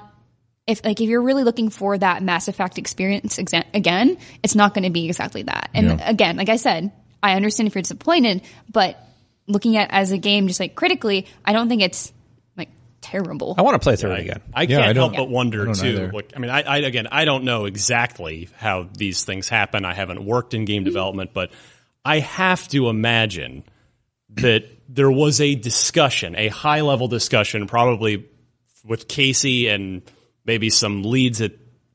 [0.67, 4.73] If like if you're really looking for that Mass Effect experience exa- again, it's not
[4.73, 5.69] going to be exactly that.
[5.73, 6.09] And Yeah.
[6.09, 6.91] again, like I said,
[7.21, 8.41] I understand if you're disappointed,
[8.71, 8.97] but
[9.47, 12.11] looking at as a game just like critically, I don't think it's
[12.57, 12.69] like
[13.01, 13.53] terrible.
[13.57, 14.41] I want to play through it again.
[14.55, 15.85] I Yeah, can't I don't- help but wonder I too.
[15.87, 16.11] either.
[16.11, 19.85] Like, I mean, I, I again, I don't know exactly how these things happen.
[19.85, 20.85] I haven't worked in game Mm-hmm.
[20.85, 21.51] development, but
[22.03, 23.63] I have to imagine
[24.37, 28.25] that there was a discussion, a high level discussion, probably
[28.83, 30.01] with Casey and
[30.45, 31.53] maybe some leads at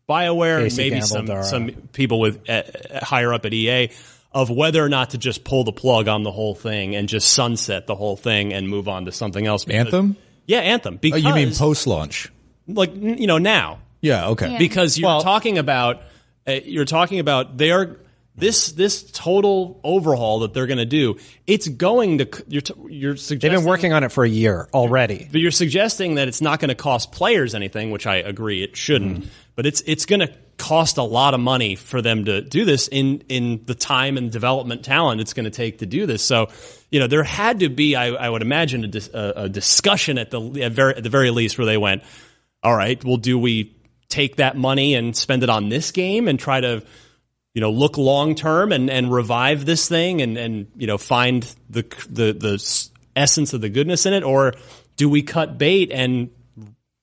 [0.08, 1.44] BioWare, and Casey maybe Gamble, some Darrah.
[1.44, 2.62] some people with uh,
[3.02, 3.90] higher up at EA.
[4.32, 7.32] Of whether or not to just pull the plug on the whole thing and just
[7.32, 9.64] sunset the whole thing and move on to something else.
[9.64, 10.16] Because- Anthem?
[10.46, 10.94] Yeah, Anthem.
[10.94, 12.30] Oh, Because you mean post launch?
[12.68, 14.28] like you know now Yeah.
[14.28, 14.56] Okay.
[14.56, 16.02] because you're talking about
[16.46, 17.96] uh, you're talking about they are
[18.36, 21.16] this this total overhaul that they're going to do.
[21.46, 25.28] It's going to you're you're They've been working on it for a year already.
[25.30, 28.76] but you're suggesting that it's not going to cost players anything, which I agree it
[28.76, 29.20] shouldn't.
[29.20, 29.28] Mm-hmm.
[29.56, 32.86] But it's it's going to cost a lot of money for them to do this
[32.88, 36.22] in in the time and development talent it's going to take to do this.
[36.22, 36.48] So,
[36.90, 40.18] you know, there had to be, I, I would imagine, a, dis, a, a discussion
[40.18, 42.02] at the at, very, at the very least where they went,
[42.62, 43.74] all right, well, do we
[44.08, 46.82] take that money and spend it on this game and try to
[47.54, 51.42] you know look long term and and revive this thing and and you know find
[51.68, 54.54] the the the essence of the goodness in it or
[54.96, 56.30] do we cut bait and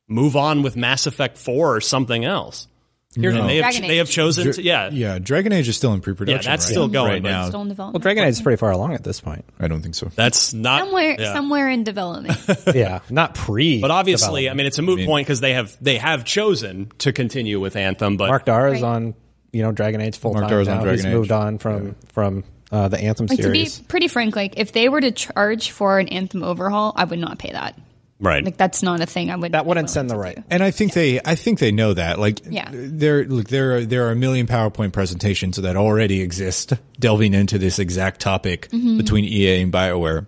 [0.08, 2.68] move on with Mass Effect 4 or something else
[3.16, 5.18] Here's- and they have, Dragon they have chosen to, yeah Yeah.
[5.20, 6.38] Dragon Age is still in pre-production.
[6.43, 6.72] Yeah, that's right?
[6.72, 7.48] still going, right now.
[7.48, 7.95] Still in development.
[7.95, 8.00] Well.
[8.14, 9.43] Dragon Age is pretty far along at this point.
[9.60, 10.10] I don't think so.
[10.16, 11.34] that's not somewhere yeah.
[11.34, 12.38] somewhere in development.
[12.76, 13.82] yeah, not pre.
[13.82, 16.91] but obviously I mean it's a moot mean- point because they have they have chosen
[17.00, 18.88] to continue with Anthem but Mark Darrah is Right.
[18.88, 19.16] on,
[19.52, 20.82] you know, Dragon Age full Mark time now.
[20.82, 21.14] Dragon He's Age.
[21.14, 24.89] moved on from from uh, the Anthem like to be pretty frank, like if they
[24.89, 27.80] were to charge for an Anthem overhaul, I would not pay that.
[28.20, 29.54] right Like that's not a thing I would.
[29.54, 30.38] that wouldn't send the right.
[30.50, 32.20] And I think they, I think they know that.
[32.20, 32.68] Like, Yeah.
[32.74, 37.58] there, look, there, are, there are a million PowerPoint presentations that already exist delving into
[37.58, 38.98] this exact topic Mm-hmm.
[38.98, 40.26] between EA and BioWare.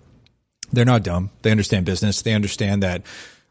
[0.72, 1.32] They're not dumb.
[1.42, 2.22] They understand business.
[2.22, 3.02] They understand that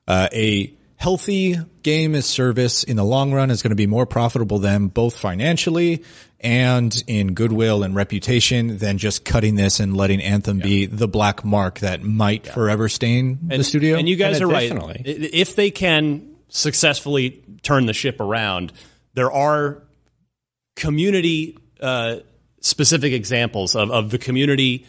[0.07, 4.05] uh, a healthy game as service in the long run is going to be more
[4.05, 6.03] profitable them both financially
[6.41, 11.45] and in goodwill and reputation than just cutting this and letting Anthem be the black
[11.45, 13.97] mark that might forever stain the studio.
[13.97, 15.03] And you guys And are right.
[15.05, 18.73] If they can successfully turn the ship around,
[19.15, 19.85] there are
[20.75, 22.17] community uh,
[22.61, 24.85] specific examples of, of the community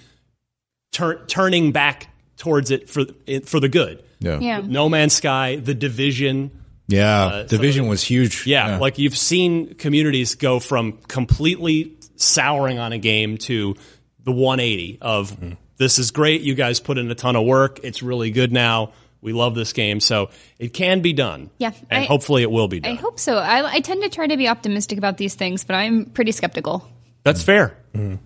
[0.92, 3.06] tur- turning back towards it for
[3.46, 4.04] for the good.
[4.20, 4.40] yeah.
[4.40, 4.62] Yeah.
[4.66, 6.50] No Man's Sky, The Division.
[6.88, 8.48] Yeah, Uh, Division so- was huge.
[8.48, 13.76] Yeah, like you've seen communities go from completely souring on a game to
[14.24, 15.38] the 180 of
[15.78, 16.42] this is great.
[16.42, 17.80] You guys put in a ton of work.
[17.84, 18.94] It's really good now.
[19.22, 20.00] We love this game.
[20.00, 21.50] So it can be done.
[21.60, 22.94] Yeah, And I- hopefully it will be done.
[22.94, 23.38] I hope so.
[23.38, 26.90] I, I tend to try to be optimistic about these things, but I'm pretty skeptical.
[27.24, 27.78] That's fair.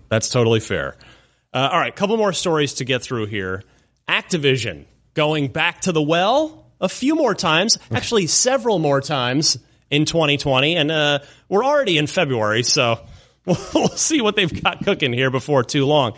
[0.08, 0.96] That's totally fair.
[1.52, 3.62] Uh, all right, couple more stories to get through here.
[4.08, 9.58] Activision going back to the well a few more times, actually several more times
[9.90, 13.00] in 2020, and uh, we're already in February, so
[13.46, 16.14] we'll, we'll see what they've got cooking here before too long.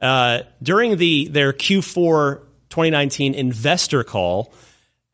[0.00, 4.52] Uh, during the their Q4 2019 investor call,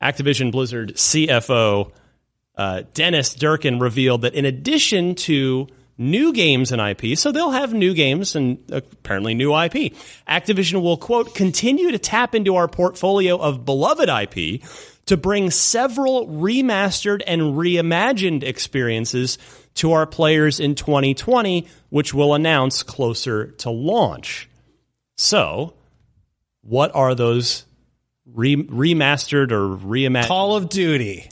[0.00, 1.90] Activision Blizzard CFO
[2.56, 5.66] uh, Dennis Durkin revealed that in addition to
[5.98, 9.94] new games and IP, so they'll have new games and apparently new IP,
[10.28, 14.62] Activision will, quote, continue to tap into our portfolio of beloved IP
[15.06, 19.38] to bring several remastered and reimagined experiences
[19.74, 24.48] to our players in 2020, which we'll announce closer to launch.
[25.16, 25.74] So,
[26.62, 27.64] what are those
[28.26, 30.26] re- remastered or reimagined?
[30.26, 31.30] Call of Duty.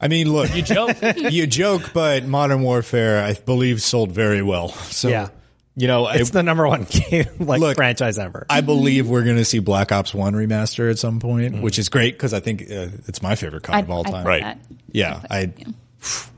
[0.00, 0.96] I mean, look, You joke.
[1.16, 4.68] you joke, but Modern Warfare, I believe, sold very well.
[4.90, 5.28] So, Yeah.
[5.76, 8.46] you know, I, It's the number one game like Look, franchise ever.
[8.50, 11.62] I believe we're going to see Black Ops One remaster at some point, Mm-hmm.
[11.62, 14.26] which is great because I think uh, it's my favorite COD of all I'd time.
[14.26, 14.42] Right.
[14.42, 14.58] that.
[14.92, 15.52] Yeah, I.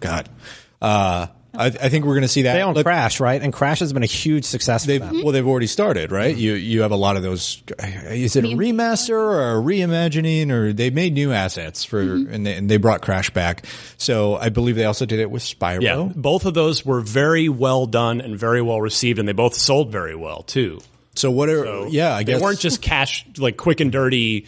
[0.01, 0.29] God,
[0.81, 2.55] uh, I, I think we're going to see that.
[2.55, 3.41] They own Look, Crash, right?
[3.43, 4.87] And Crash has been a huge success.
[4.87, 5.23] They've them.
[5.23, 6.35] well, they've already started, right?
[6.35, 7.63] You you have a lot of those.
[7.79, 12.55] Is it a remaster or a reimagining, or they made new assets for, and, they,
[12.55, 13.67] and they brought Crash back.
[13.99, 15.83] So I believe they also did it with Spyro.
[15.83, 19.55] Yeah, both of those were very well done and very well received, and they both
[19.55, 20.81] sold very well too.
[21.15, 21.65] So what are?
[21.65, 24.47] So yeah, I they guess weren't just cash like quick and dirty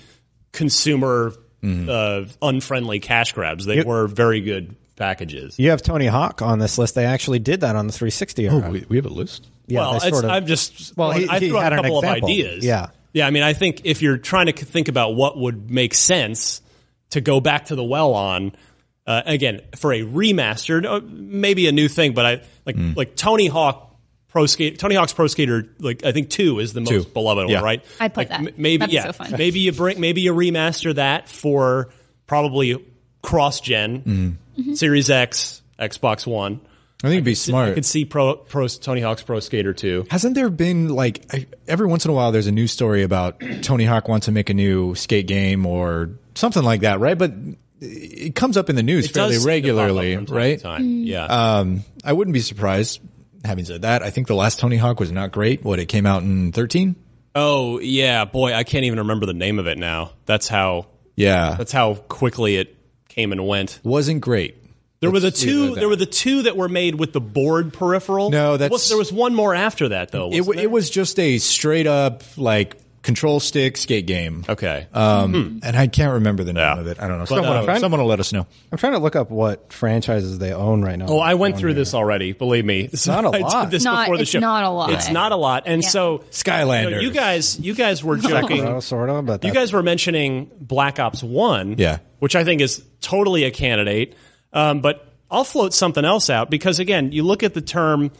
[0.53, 1.33] consumer
[1.63, 3.65] uh, unfriendly cash grabs.
[3.67, 3.87] They Yep.
[3.87, 5.59] were very good packages.
[5.59, 6.95] You have Tony Hawk on this list.
[6.95, 8.63] They actually did that on the 360 era.
[8.67, 9.49] Oh, we, we have a list.
[9.67, 11.77] Yeah, well, sort of- I'm just Well, well, he- I he threw out had a
[11.77, 12.65] couple of ideas.
[12.65, 12.89] Yeah.
[13.13, 13.27] yeah.
[13.27, 16.61] I mean, I think if you're trying to think about what would make sense
[17.11, 18.53] to go back to the well on,
[19.07, 22.93] uh, again for a remastered, uh, maybe a new thing, but I like Hmm.
[22.97, 23.91] like Tony Hawk.
[24.29, 27.59] Pro skate, Tony Hawk's Pro Skater, like I think two is the most beloved Yeah.
[27.59, 27.85] one, right?
[28.01, 28.39] I'd put Like, that.
[28.41, 29.05] m- Maybe That'd be yeah.
[29.05, 29.33] so fun.
[29.39, 31.91] Maybe you bring, maybe you remaster that for
[32.27, 32.85] probably
[33.23, 34.75] cross gen, Mm-hmm.
[34.75, 36.61] Series X, Xbox One.
[37.03, 37.71] I think it'd be smart.
[37.71, 40.07] I could see Pro, Pro Tony Hawk's Pro Skater 2.
[40.11, 43.43] Hasn't there been like I, every once in a while there's a news story about
[43.63, 47.19] Tony Hawk wants to make a new skate game or something like that, right?
[47.19, 47.33] But
[47.81, 50.27] it comes up in the news It fairly does seem to pop up regularly, from
[50.27, 50.61] time to right?
[50.61, 50.85] time.
[51.05, 51.25] Yeah.
[51.27, 53.01] Um, I wouldn't be surprised.
[53.45, 55.63] Having said that, I think the last Tony Hawk was not great.
[55.63, 56.97] What it came out in thirteen.
[57.35, 60.13] oh yeah, boy, I can't even remember the name of it now.
[60.25, 60.87] That's how.
[61.17, 62.77] Yeah, That's how quickly it
[63.15, 63.81] came and went.
[63.85, 64.57] wasn't great.
[65.01, 65.75] There were the Let's leave it two.
[65.75, 65.81] that.
[65.81, 68.31] There were the two that were made with the board peripheral.
[68.31, 70.27] No, that's- Well, there was one more after that though.
[70.29, 70.65] It, wasn't w- there?
[70.65, 74.45] it was just a straight up like control stick skate game.
[74.49, 74.89] okay.
[74.93, 76.81] Um, and I can't remember the name Yeah.
[76.81, 76.99] of it.
[77.01, 77.27] I don't know.
[77.29, 78.47] But, Someone, uh, someone will let us know.
[78.73, 81.07] I'm trying to look up what franchises they own right now.
[81.09, 81.81] Oh, I went through here.
[81.81, 82.33] this already.
[82.33, 83.71] Believe me, It's not a I did lot.
[83.71, 84.39] This Not- before the it's show.
[84.41, 84.91] not a lot.
[84.91, 85.89] It's not a lot, and Yeah.
[85.91, 86.85] so Skylanders.
[86.85, 88.63] you, know, you guys, you guys were joking.
[88.65, 91.99] Sekiro, sort of, but You that's- guys were mentioning Black Ops One, Yeah.
[92.19, 94.15] which I think is totally a candidate.
[94.53, 98.13] Um, but I'll float something else out because again, you look at the term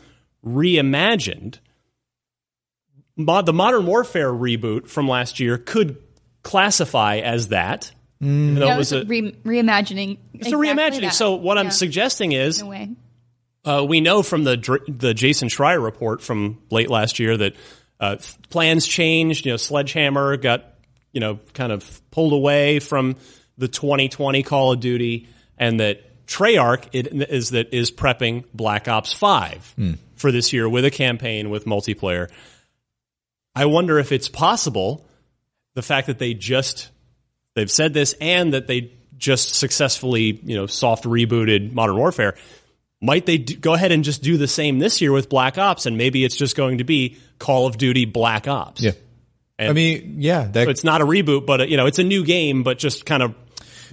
[0.47, 1.59] reimagined.
[3.17, 5.99] Mod, the Modern Warfare reboot from last year could
[6.43, 7.91] classify as that.
[8.21, 10.19] Even though That it was was a a, re- reimagining.
[10.35, 11.13] it's a reimagining.
[11.13, 12.91] So what I'm suggesting is in way.
[13.65, 14.57] uh, we know from the
[14.89, 17.55] the Jason Schreier report from late last year that
[18.01, 18.17] uh,
[18.51, 19.45] plans changed.
[19.47, 20.65] You know, Sledgehammer got
[21.13, 23.17] you know kind of pulled away from
[23.59, 29.13] the 2020 Call of Duty, and that Treyarch it, is that is prepping Black Ops
[29.13, 29.75] Five
[30.17, 32.31] for this year with a campaign with multiplayer.
[33.55, 35.07] I wonder if it's possible
[35.75, 36.91] the fact that they just
[37.55, 42.35] they've said this and that they just successfully you know soft rebooted Modern Warfare
[43.01, 45.85] might they do, go ahead and just do the same this year with Black Ops,
[45.85, 48.81] and maybe it's just going to be Call of Duty Black Ops.
[48.81, 48.93] Yeah.
[49.59, 52.05] And I mean, yeah, that so it's not a reboot, but you know, it's a
[52.05, 53.35] new game, but just kind of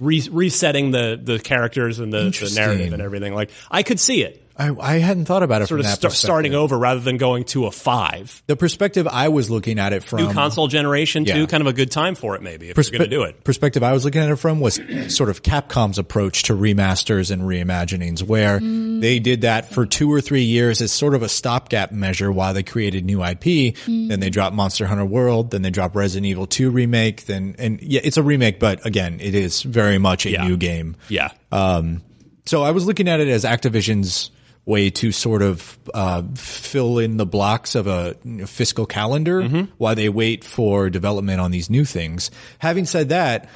[0.00, 3.34] re- resetting the the characters and the, the narrative and everything.
[3.34, 6.16] Like I could see it I, I hadn't thought about it sort from of perspective.
[6.18, 8.42] starting over rather than going to a five.
[8.46, 11.34] The perspective I was looking at it from New console generation yeah.
[11.34, 13.22] too, kind of a good time for it, maybe if perspe- you're going to do
[13.22, 13.44] it.
[13.44, 14.78] Perspective I was looking at it from was
[15.08, 20.20] sort of Capcom's approach to remasters and reimaginings, where they did that for two or
[20.20, 23.74] three years as sort of a stopgap measure while they created new IP.
[23.86, 27.24] Then they dropped Monster Hunter World, then they dropped Resident Evil 2 remake.
[27.26, 30.46] Then and yeah, it's a remake, but again, it is very much a Yeah.
[30.46, 30.96] new game.
[31.08, 32.02] Yeah, Um,
[32.44, 34.30] so I was looking at it as Activision's
[34.64, 38.14] way to sort of uh, fill in the blocks of a
[38.46, 39.42] fiscal calendar
[39.78, 42.30] while they wait for development on these new things.
[42.58, 43.48] Having said that,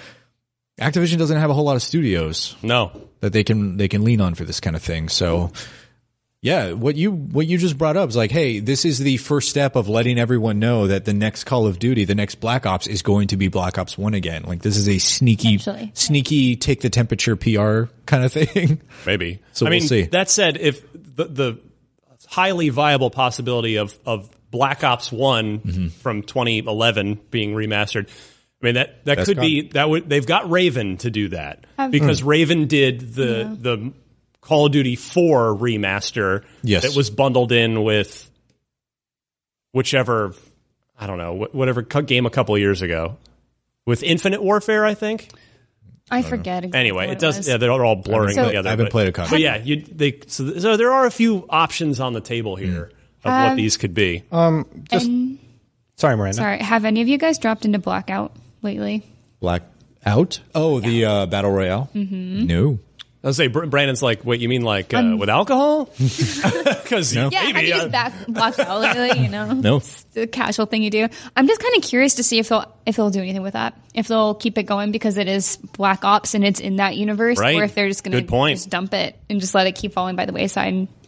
[0.81, 2.91] Activision doesn't have a whole lot of studios no,
[3.21, 5.09] that they can they can lean on for this kind of thing.
[5.09, 5.53] So.
[6.47, 9.49] Yeah, what you what you just brought up is like, hey, this is the first
[9.51, 12.87] step of letting everyone know that the next Call of Duty, the next Black Ops,
[12.87, 14.45] is going to be Black Ops One again.
[14.45, 18.81] Like this is a sneaky, Actually, sneaky take the temperature PR kind of thing.
[19.07, 19.41] maybe.
[19.53, 20.03] So I we'll mean, see.
[20.05, 21.61] that said, if the, the
[22.29, 25.89] highly viable possibility of of Black Ops One Mm-hmm.
[25.89, 28.09] from 2011 being remastered.
[28.63, 29.45] I mean that that That's could gone.
[29.47, 32.29] be that would they've got Raven to do that Have- because Hmm.
[32.29, 33.93] Raven did the the
[34.47, 36.85] Call of Duty 4 remaster Yes.
[36.85, 38.31] that was bundled in with
[39.73, 40.35] whichever
[40.99, 43.17] I don't know whatever game a couple of years ago
[43.87, 45.29] with Infinite Warfare I think
[46.09, 46.63] I forget.
[46.63, 47.37] Exactly Anyway, it does.
[47.39, 47.49] was.
[47.49, 48.69] Yeah, they're all blurring So- together.
[48.69, 49.31] I haven't but- played a copy.
[49.31, 52.93] But yeah, you, they, so, so there are a few options on the table here
[53.25, 54.23] of what these could be.
[54.31, 55.39] Um, just And-
[55.97, 56.37] sorry, Miranda.
[56.37, 59.03] sorry, have any of you guys dropped into blackout lately?
[59.41, 60.39] Blackout?
[60.55, 61.91] Oh, the uh, battle royale.
[61.93, 62.47] Mhm.
[62.47, 62.79] No.
[63.27, 65.87] I was say Brandin's like, wait, you mean like uh, Um, with alcohol?
[65.99, 69.21] Because Yeah, have maybe you uh, just back blocked out lately?
[69.21, 69.77] You know, No.
[69.79, 71.09] It's the casual thing you do.
[71.35, 73.77] I'm just kind of curious to see if they'll if they'll do anything with that.
[73.95, 77.41] If they'll keep it going because it is Black Ops and it's in that universe,
[77.41, 77.57] Right.
[77.57, 80.15] or if they're just going to just dump it and just let it keep falling
[80.15, 80.73] by the wayside.
[80.73, 81.06] And be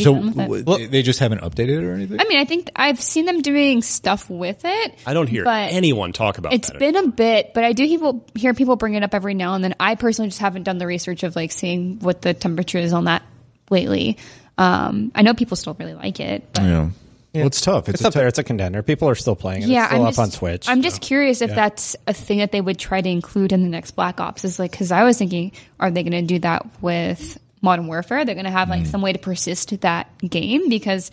[0.00, 0.64] So done with it.
[0.64, 2.20] w- they- they just haven't updated it or anything.
[2.20, 4.94] I mean, I think I've seen them doing stuff with it.
[5.06, 6.56] I don't hear but anyone talk about it.
[6.56, 6.78] It's that.
[6.80, 9.62] been a bit, but I do people, hear people bring it up every now and
[9.62, 9.74] then.
[9.78, 13.04] I personally just haven't done the research of like seeing what the temperature is on
[13.04, 13.22] that
[13.70, 14.18] lately.
[14.58, 16.42] Um, I know people still really like it.
[16.52, 16.90] But yeah.
[17.32, 17.88] Well, it's tough.
[17.88, 18.26] It's, It's, a up there.
[18.28, 18.82] It's a contender.
[18.82, 19.68] People are still playing it.
[19.68, 20.68] yeah, it's still I'm up just, on Twitch.
[20.68, 21.56] I'm just curious if Yeah.
[21.56, 24.44] that's a thing that they would try to include in the next Black Ops.
[24.44, 28.24] Is like because I was thinking, are they going to do that with Modern Warfare?
[28.24, 28.86] They're going to have like mm.
[28.86, 31.10] some way to persist that game because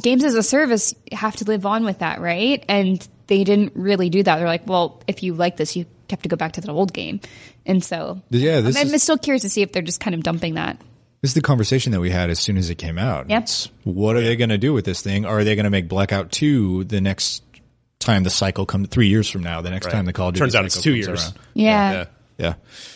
[0.00, 2.64] games as a service have to live on with that, right?
[2.68, 4.36] And they didn't really do that.
[4.36, 6.92] They're like, well, if you like this, you have to go back to the old
[6.92, 7.20] game.
[7.66, 10.14] And so, Yeah, this I'm, is- I'm still curious to see if they're just kind
[10.14, 10.80] of dumping that.
[11.22, 13.30] This is the conversation that we had as soon as it came out.
[13.30, 13.42] Yep.
[13.44, 15.24] It's, what are they going to do with this thing?
[15.24, 17.42] Are they going to make Blackout 2 the next
[17.98, 19.92] time the cycle comes, three years from now, the next Right.
[19.92, 21.08] time the Call of Duty Turns out it's two years.
[21.08, 21.38] around?
[21.54, 21.92] Yeah.
[21.92, 22.04] Yeah.
[22.36, 22.54] Yeah.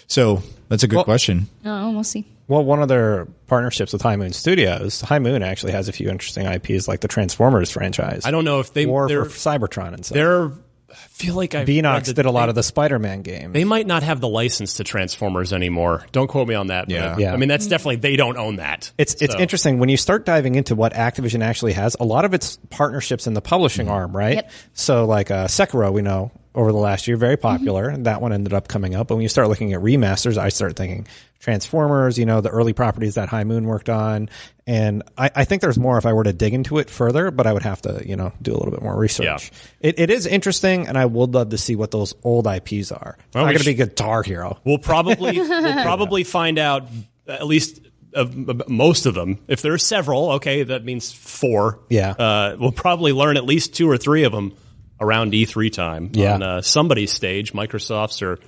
[0.09, 1.49] So that's a good question.
[1.65, 2.27] Oh, we'll see.
[2.47, 6.09] Well, one of their partnerships with High Moon Studios, High Moon actually has a few
[6.09, 8.23] interesting IPs like the Transformers franchise.
[8.25, 10.15] I don't know if they War they're, for Cybertron and stuff.
[10.15, 10.51] they're.
[10.91, 13.53] I feel like I Beenox did a lot of the Spider-Man games.
[13.53, 16.07] They might not have the license to Transformers anymore.
[16.13, 16.89] Don't quote me on that.
[16.89, 17.15] Yeah.
[17.15, 17.33] I- Yeah.
[17.35, 18.91] I mean, that's definitely they don't own that.
[18.97, 21.95] It's it's interesting when you start diving into what Activision actually has.
[22.01, 24.37] A lot of it's partnerships in the publishing arm, right?
[24.37, 24.51] Yep.
[24.73, 27.97] So like uh, Sekiro, we know over the last year, very popular.
[27.97, 29.07] That one ended up coming up.
[29.07, 31.07] But when you start looking at remasters, I start thinking
[31.39, 32.19] Transformers.
[32.19, 34.29] You know, the early properties that High Moon worked on,
[34.67, 37.31] and I, I think there's more if I were to dig into it further.
[37.31, 39.53] But I would have to, you know, do a little bit more research.
[39.81, 43.17] It, it is interesting, and I would love to see what those old IPs are.
[43.19, 44.59] It's Well, not going to sh- be Guitar Hero.
[44.65, 46.89] We'll probably we'll probably find out
[47.29, 47.81] at least
[48.15, 49.39] of most of them.
[49.47, 51.79] If there are several, okay, that means four.
[51.89, 52.11] Yeah.
[52.11, 54.55] uh, we'll probably learn at least two or three of them
[55.01, 56.35] around E3 time Yeah.
[56.35, 58.39] on uh, somebody's stage, Microsoft's or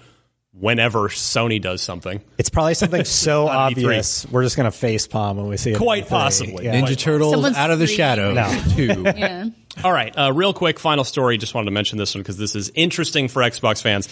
[0.53, 2.21] whenever Sony does something.
[2.39, 3.85] It's probably something so On E3.
[3.85, 4.27] obvious.
[4.31, 5.79] We're just going to face palm when we see it.
[5.79, 6.65] Quite possibly.
[6.65, 6.75] Yeah.
[6.81, 8.33] Ninja Turtles Someone's out of the freaking- shadow.
[8.35, 8.63] No.
[8.75, 9.03] Two.
[9.17, 9.45] Yeah.
[9.85, 11.39] All right, uh, real quick, final story.
[11.39, 14.09] Just wanted to mention this one because this is interesting for Xbox fans.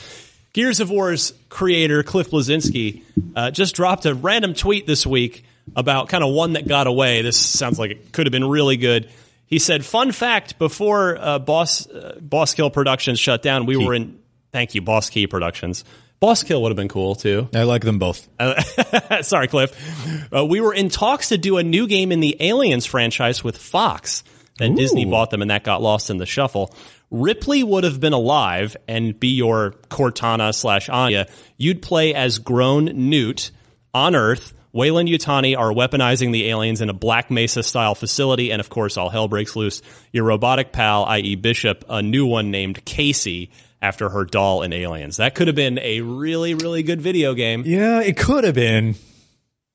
[0.53, 3.03] Gears of War's creator Cliff Bleszinski
[3.34, 7.22] uh, just dropped a random tweet this week about kind of one that got away.
[7.22, 9.11] This sounds like it could have been really good.
[9.49, 13.94] He said, "Fun fact: Before uh, Boss uh, Boss Kill Productions shut down, we were
[13.94, 14.20] in.
[14.53, 15.84] Thank you, Boss Key Productions.
[16.20, 17.49] Boss Kill would have been cool too.
[17.55, 18.28] I like them both.
[18.38, 20.32] Uh, sorry, Cliff.
[20.34, 23.57] Uh, we were in talks to do a new game in the Aliens franchise with
[23.57, 24.22] Fox.
[24.59, 26.74] Then Disney bought them, and that got lost in the shuffle.
[27.11, 31.28] Ripley would have been alive and be your Cortana slash Anya.
[31.57, 33.53] You'd play as grown Newt
[33.94, 34.53] on Earth.
[34.72, 38.96] Weyland Yutani are weaponizing the aliens in a Black Mesa style facility, and of course,
[38.96, 39.82] all hell breaks loose.
[40.12, 43.50] Your robotic pal, i.e., Bishop, a new one named Casey,
[43.80, 45.18] after her doll in Aliens.
[45.18, 47.62] That could have been a really, really good video game.
[47.64, 48.96] Yeah, it could have been.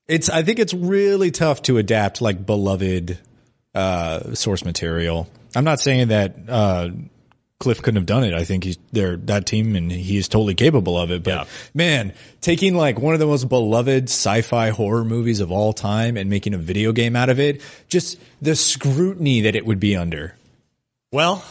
[0.07, 0.29] It's.
[0.29, 3.17] I think it's really tough to adapt like beloved
[3.73, 5.29] uh, source material.
[5.55, 6.89] I'm not saying that uh,
[7.63, 8.33] Cliff couldn't have done it.
[8.33, 11.23] I think he's there that team and he is totally capable of it.
[11.23, 11.43] But Yeah.
[11.73, 16.29] man, taking like one of the most beloved sci-fi horror movies of all time and
[16.29, 20.35] making a video game out of it, just the scrutiny that it would be under.
[21.13, 21.45] Well,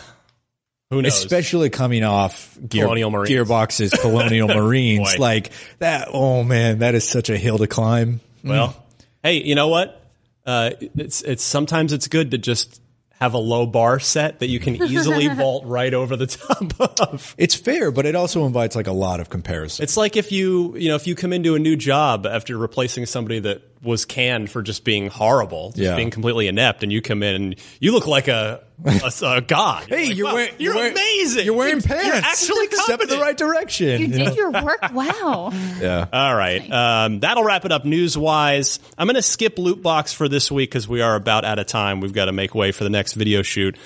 [0.91, 1.15] who knows?
[1.17, 3.31] Especially coming off Gear, Colonial Marines.
[3.31, 5.19] Gearbox's Colonial Marines.
[5.19, 8.21] Like that, oh man, that is such a hill to climb.
[8.45, 8.77] Well,
[9.23, 9.99] hey, you know what?
[10.45, 12.82] Uh, it's it's sometimes it's good to just
[13.23, 17.37] have a low bar set that you can easily vault right over the top of.
[17.39, 19.85] It's fair, but it also invites like a lot of comparison.
[19.85, 23.07] It's like if you you know if you come into a new job after replacing
[23.07, 25.97] somebody that was canned for just being horrible, just Yeah.
[25.97, 29.85] being completely inept, and you come in and you look like a a, a god.
[29.89, 31.45] Hey, like, you're "Wow, wearing- you're, you're wearing- amazing.
[31.45, 32.07] You're wearing You're- pants.
[32.07, 34.01] You're actually step in the right direction.
[34.01, 34.25] You know?
[34.27, 34.81] did your work.
[34.93, 35.51] Wow.
[35.81, 36.07] Yeah.
[36.13, 36.71] All right.
[36.71, 38.79] Um, that'll wrap it up news wise.
[38.97, 41.67] I'm going to skip loot box for this week because we are about out of
[41.67, 42.01] time.
[42.01, 43.77] We've got to make way for the next video shoot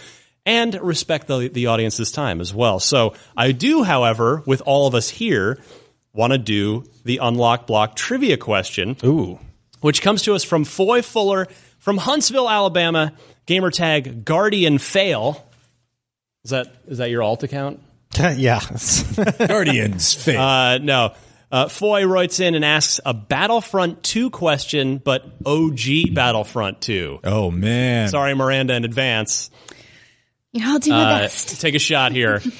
[0.44, 2.80] and respect the, the audience's time as well.
[2.80, 5.58] So I do, however, with all of us here,
[6.12, 8.96] want to do the unlock block trivia question.
[9.04, 9.38] Ooh.
[9.80, 11.46] Which comes to us from Foy Fuller
[11.78, 13.12] from Huntsville, Alabama.
[13.46, 15.46] Gamertag Guardian Fail.
[16.44, 17.80] Is that is that your alt account?
[18.36, 18.60] yeah.
[19.46, 20.40] Guardians Fail.
[20.40, 21.14] Uh, no.
[21.52, 25.78] Uh, Foy writes in and asks a Battlefront 2 question, but OG
[26.12, 27.20] Battlefront 2.
[27.22, 28.08] oh man.
[28.08, 29.50] Sorry, Miranda, in advance.
[30.52, 31.60] You know, I'll do my Uh, best.
[31.60, 32.42] take a shot here.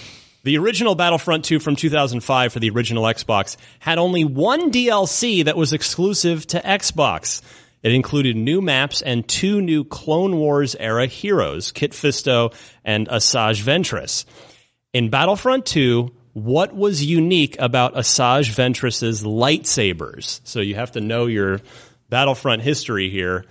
[0.47, 5.57] the original Battlefront 2 from 2005 for the original Xbox had only one DLC that
[5.57, 7.43] was exclusive to Xbox.
[7.83, 13.61] It included new maps and two new Clone Wars era heroes, Kit Fisto and Asajj
[13.61, 14.25] Ventress.
[14.93, 20.41] In Battlefront 2, what was unique about Asajj Ventress's lightsabers?
[20.45, 21.61] So you have to know your
[22.09, 23.47] Battlefront history here.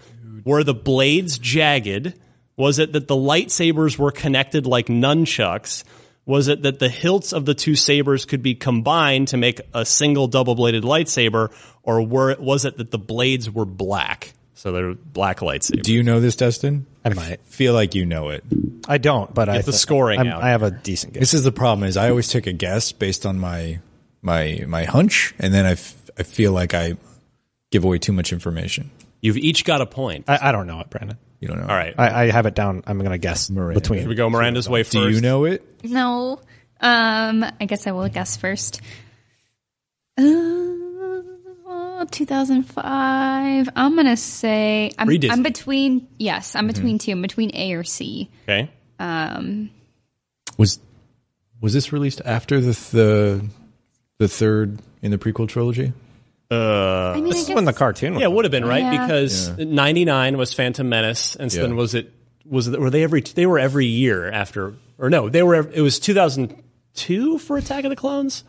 [0.46, 2.14] Were the blades jagged?
[2.56, 5.84] Was it that the lightsabers were connected like nunchucks?
[6.26, 9.86] Was it that the hilts of the two sabers could be combined to make a
[9.86, 11.52] single double-bladed lightsaber,
[11.84, 14.34] or were it, was it that the blades were black?
[14.56, 15.84] So they're black lightsabers.
[15.84, 16.88] Do you know this, Destin?
[17.04, 17.42] I might.
[17.46, 18.44] feel like you know it.
[18.88, 20.42] I don't, but I the thi- scoring I'm- out.
[20.44, 21.20] I have a decent guess.
[21.20, 23.80] This is the problem: is I always take a guess based on my
[24.24, 26.98] my my hunch, and then I, f- I feel like I
[27.70, 28.90] give away too much information.
[29.26, 30.26] You've each got a point.
[30.28, 31.18] I, I don't know it, Brandin.
[31.40, 31.68] You don't know.
[31.68, 31.94] All right.
[31.98, 32.84] I, I have it down.
[32.86, 34.02] I'm going to guess Here between.
[34.02, 34.30] Here we go.
[34.30, 34.94] Miranda's way first.
[34.94, 35.64] Do you know it?
[35.84, 36.40] No.
[36.80, 38.82] Um, I guess I will guess first.
[40.18, 43.70] Uh, 2005.
[43.76, 45.34] I'm gonna say I'm, Pre-Disney.
[45.34, 46.08] I'm between.
[46.18, 46.74] Yes, I'm Mm-hmm.
[46.74, 47.12] between two.
[47.12, 48.30] I'm between A or C.
[48.44, 48.70] Okay.
[49.00, 49.70] Um,
[50.58, 50.80] Was
[51.62, 53.46] was this released after the the
[54.20, 55.94] the third in the prequel trilogy?
[56.52, 58.14] Uh, I mean, I This is guess when the cartoon.
[58.20, 59.06] yeah, it would have been right Yeah.
[59.08, 61.68] because '99 was Phantom Menace, and so Yeah.
[61.68, 62.12] then was it
[62.46, 65.82] was it, were they every they were every year after or no they were it
[65.82, 68.44] was 2002 for Attack of the Clones.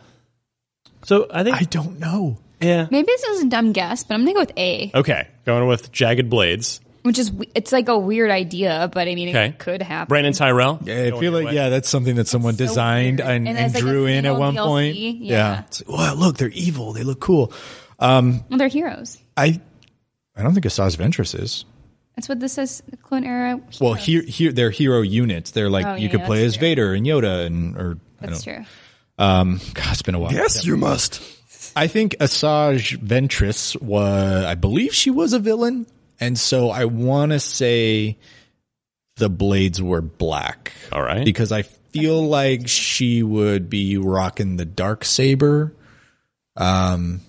[1.05, 2.37] So I think I don't know.
[2.61, 5.67] yeah maybe this is a dumb guess, but I'm gonna go with A, okay going
[5.67, 6.79] with jagged blades.
[7.03, 9.45] which is we- it's like a weird idea, but I mean, Okay.
[9.47, 10.13] it could happen.
[10.15, 10.77] Brandin Tyrrel.
[10.83, 13.29] Yeah, I feel like yeah, that's something that someone designed weird.
[13.31, 14.97] and, And and, as, like, a drew in at one DLC, point.
[15.21, 15.61] yeah.
[15.67, 16.91] It's like, wow, look, they're evil.
[16.93, 17.53] They look cool.
[17.99, 19.17] Um, Well, they're heroes.
[19.35, 19.59] I
[20.35, 21.65] I don't think Asajj Ventress is.
[22.15, 22.81] That's what this says.
[23.03, 23.59] Clone era.
[23.79, 25.51] Well, here, here, they're hero units.
[25.51, 26.61] They're like Oh, you yeah, could yeah, play as true.
[26.61, 28.55] Vader and Yoda and or I That's don't.
[28.57, 28.65] true.
[29.19, 30.31] Um, God, it's been a while.
[30.33, 31.21] Yes, you must.
[31.75, 34.45] I think Asajj Ventress was.
[34.45, 35.85] I believe she was a villain,
[36.19, 38.17] and so I want to say
[39.17, 40.73] the blades were black.
[40.91, 41.25] All right.
[41.25, 45.73] because I feel like she would be rocking the dark saber.
[46.55, 47.21] Um,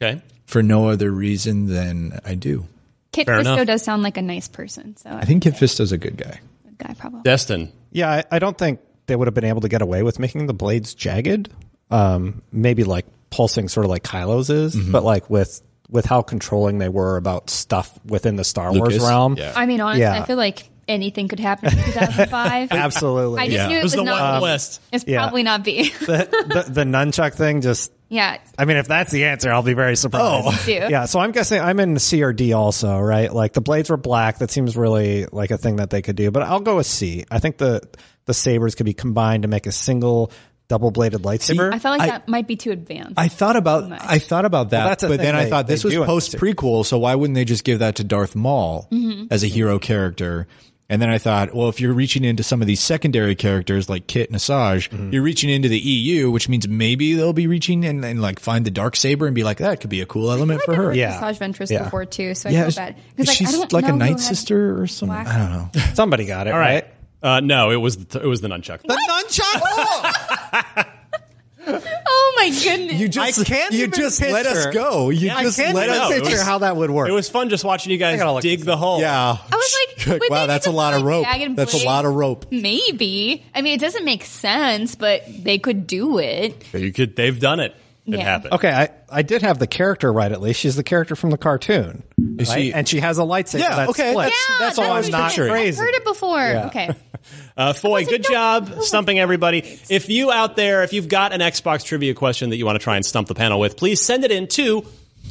[0.00, 0.22] Okay.
[0.46, 2.66] for no other reason than I do.
[3.12, 3.66] Kit Fair Fisto enough.
[3.66, 6.40] does sound like a nice person, so I think Kit Fisto's a good guy.
[6.64, 7.22] good guy probably.
[7.22, 7.72] Destin.
[7.90, 10.46] Yeah, I, I don't think they would have been able to get away with making
[10.46, 11.48] the blades jagged.
[11.90, 14.92] Um, maybe like pulsing, sort of like Kylo's is, Mm-hmm.
[14.92, 19.36] but like with with how controlling they were about stuff within the Star Wars realm.
[19.38, 19.54] Yeah.
[19.56, 20.20] I mean, honestly, Yeah.
[20.22, 22.68] I feel like anything could happen in 2005.
[22.72, 23.40] Absolutely.
[23.40, 23.66] I just Yeah.
[23.68, 24.20] knew it It was was, the not.
[24.20, 24.42] Wild B.
[24.42, 24.80] West.
[24.92, 25.22] It's Yeah.
[25.22, 25.88] probably not B.
[26.00, 27.90] the, the the nunchuck thing just.
[28.08, 30.60] Yeah, I mean, if that's the answer, I'll be very surprised.
[30.64, 30.72] too.
[30.72, 33.32] Yeah, so I'm guessing I'm in C or D also, right?
[33.32, 34.38] Like the blades were black.
[34.38, 37.24] That seems really like a thing that they could do, but I'll go with C.
[37.30, 37.80] I think the
[38.26, 40.30] the sabers could be combined to make a single
[40.68, 41.72] double bladed lightsaber.
[41.72, 43.14] I felt like I- that might be too advanced.
[43.16, 44.02] I thought about much.
[44.04, 46.98] I thought about that, Well, but thing then I thought this was post prequel, so
[46.98, 49.28] why wouldn't they just give that to Darth Maul Mm-hmm.
[49.30, 50.46] as a hero character?
[50.90, 54.06] And then I thought, well, if you're reaching into some of these secondary characters like
[54.06, 55.12] Kit and Asajj, Mm-hmm.
[55.12, 58.64] you're reaching into the EU, which means maybe they'll be reaching and, and like find
[58.64, 60.94] the dark saber and be like, that could be a cool element for her.
[60.94, 61.20] Yeah.
[61.20, 61.84] Asajj Ventress Yeah.
[61.84, 63.92] before too, so I Yeah, feel bad because like, she's I don't like know a
[63.92, 65.14] who night sister or something.
[65.24, 65.68] black- I don't know.
[65.94, 66.84] Somebody got it, All right?
[67.22, 67.36] right.
[67.36, 68.80] Uh, no, it was the, it was the nunchuck.
[68.82, 70.86] The nunchuck.
[71.70, 73.00] Oh my goodness!
[73.00, 75.10] you just can't you even just let us picture- go.
[75.10, 76.16] You I just Can't let even us know.
[76.16, 77.08] It picture was- how that would work.
[77.08, 79.00] It was fun just watching you guys dig the hole.
[79.00, 79.36] Yeah.
[79.40, 81.26] I was like, would wow, they that's a lot of rope.
[81.54, 82.46] That's a lot of rope.
[82.50, 83.44] Maybe.
[83.54, 86.64] I mean, it doesn't make sense, but they could do it.
[86.72, 87.16] You could.
[87.16, 87.74] They've done it.
[88.14, 88.54] It happened.
[88.54, 90.60] Okay, I, I did have the character right at least.
[90.60, 92.02] She's the character from the cartoon.
[92.38, 92.60] Is right?
[92.62, 94.46] she- and she has a lightsaber Yeah, that okay, splits.
[94.46, 95.48] that's- that's all I'm was not sure.
[95.48, 95.78] crazy.
[95.80, 96.46] I've heard it before.
[96.66, 96.90] Okay.
[97.56, 99.58] Uh, Foy, good job stumping everybody.
[99.90, 102.82] If you out there, if you've got an Xbox trivia question that you want to
[102.82, 104.86] try and stump the panel with, please send it in to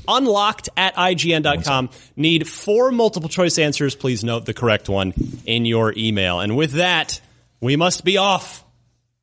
[0.08, 1.90] unlocked at IGN.com.
[2.18, 3.96] Need four multiple choice answers.
[3.96, 5.14] Please note the correct one
[5.46, 6.42] in your email.
[6.42, 7.22] And with that,
[7.62, 8.64] we must be off.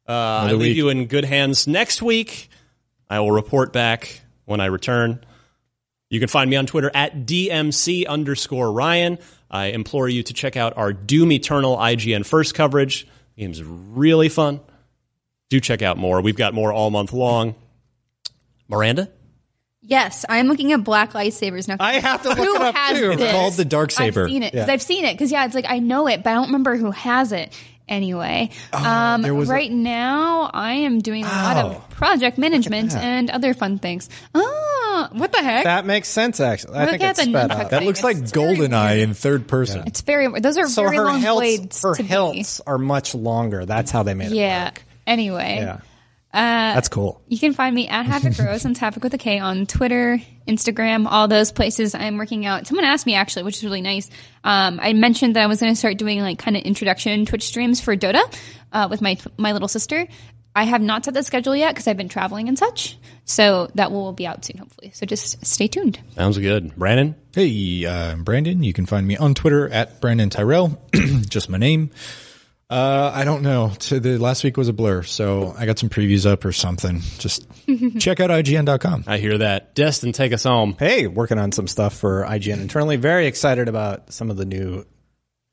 [0.09, 0.77] Uh, I leave week.
[0.77, 2.49] you in good hands next week.
[3.15, 5.25] I will report back when I return.
[6.11, 9.19] You can find me on Twitter at DMC underscore Ryan.
[9.49, 13.07] I implore you to check out our Doom Eternal IGN first coverage.
[13.37, 14.59] The game's really fun.
[15.49, 16.21] Do check out more.
[16.23, 17.55] We've got more all month long.
[18.67, 19.09] Miranda?
[19.81, 21.77] Yes, I'm looking at black lightsabers now.
[21.79, 23.11] I have to look Who it up has too.
[23.13, 23.31] It's this?
[23.31, 24.25] called the dark saber.
[24.25, 24.73] I've seen it because Yeah.
[24.73, 26.91] I've seen it because yeah, it's like I know it, but I don't remember who
[26.91, 27.53] has it.
[27.89, 28.51] Anyway.
[28.73, 31.69] um, there was a- right now, I am doing a lot Oh.
[31.71, 34.09] of project management and other fun things.
[34.35, 35.65] Oh, what the heck?
[35.65, 36.77] That makes sense, actually.
[36.77, 37.71] I Look think at it's the sped up.
[37.71, 39.83] That looks like It's very GoldenEye in third person.
[39.87, 40.29] It's very.
[40.41, 42.09] Those are So very her long hilts, blades her to be.
[42.09, 43.65] hilts are much longer.
[43.67, 44.37] That's how they made it.
[44.37, 44.71] Yeah.
[45.07, 45.57] Anyway.
[45.61, 45.79] Yeah.
[46.35, 47.23] Uh, That's cool.
[47.29, 50.19] You can find me at Havok Rose and Havoc with a K on Twitter,
[50.49, 51.95] Instagram, all those places.
[51.95, 52.67] I'm working out.
[52.67, 54.11] Someone asked me actually, which is really nice.
[54.43, 57.45] Um, I mentioned that I was going to start doing like kind of introduction Twitch
[57.45, 58.23] streams for Dota
[58.73, 60.09] uh, with my my little sister.
[60.57, 62.99] I have not set the schedule yet because I've been traveling and such.
[63.25, 64.91] So that will be out soon, hopefully.
[64.93, 66.01] So just stay tuned.
[66.17, 66.75] Sounds good.
[66.75, 67.15] Brandin?
[67.33, 68.65] Hey, uh, I'm Brandin.
[68.65, 70.81] You can find me on Twitter at Brandin Tyrrel,
[71.29, 71.91] just my name.
[72.75, 73.69] Uh, I don't know.
[73.69, 77.03] The last week was a blur, so I got some previews up or something.
[77.19, 77.47] Just
[78.01, 79.05] check out IGN.com.
[79.07, 79.77] I hear that.
[79.77, 80.75] Destin, take us home.
[80.77, 82.97] Hey, working on some stuff for IGN internally.
[82.97, 84.85] Very excited about some of the new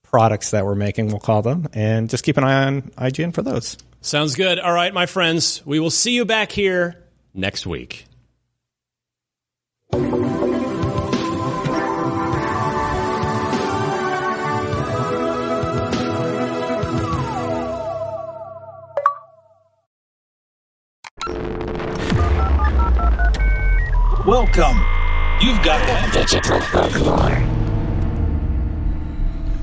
[0.01, 1.67] products that we're making, we'll call them.
[1.73, 3.77] And just keep an eye on IGN for those.
[4.01, 4.57] Sounds good.
[4.57, 7.03] All right, my friends, we will see you back here
[7.35, 8.05] next week.
[24.31, 24.77] Welcome.
[25.41, 27.41] You've got digital folklore.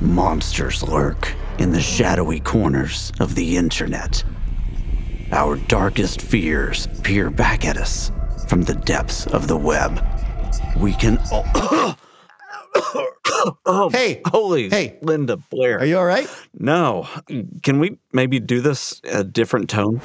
[0.03, 4.23] Monsters lurk in the shadowy corners of the internet.
[5.33, 8.13] Our darkest fears peer back at us
[8.47, 10.07] from the depths of the web.
[10.77, 11.19] We can.
[13.65, 15.79] Oh, hey, holy, hey, Linda Blair.
[15.79, 16.29] Are you all right?
[16.59, 17.07] No.
[17.63, 20.01] Can we maybe do this a different tone?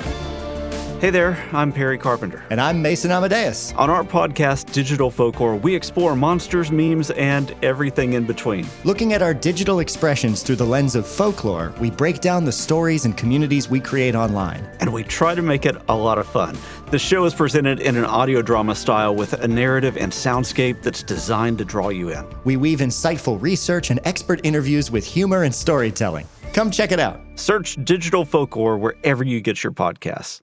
[1.03, 2.45] Hey there, I'm Perry Carpenter.
[2.49, 3.73] And I'm Mason Amadeus.
[3.73, 8.65] On our podcast, Digital Folklore, we explore monsters, memes, and everything in between.
[8.85, 13.03] Looking at our digital expressions through the lens of folklore, we break down the stories
[13.03, 14.65] and communities we create online.
[14.79, 16.57] And we try to make it a lot of fun.
[16.89, 21.03] The show is presented in an audio drama style with a narrative and soundscape that's
[21.03, 22.25] designed to draw you in.
[22.45, 26.29] We weave insightful research and expert interviews with humor and storytelling.
[26.53, 27.19] Come check it out.
[27.35, 30.42] Search Digital Folklore wherever you get your podcasts.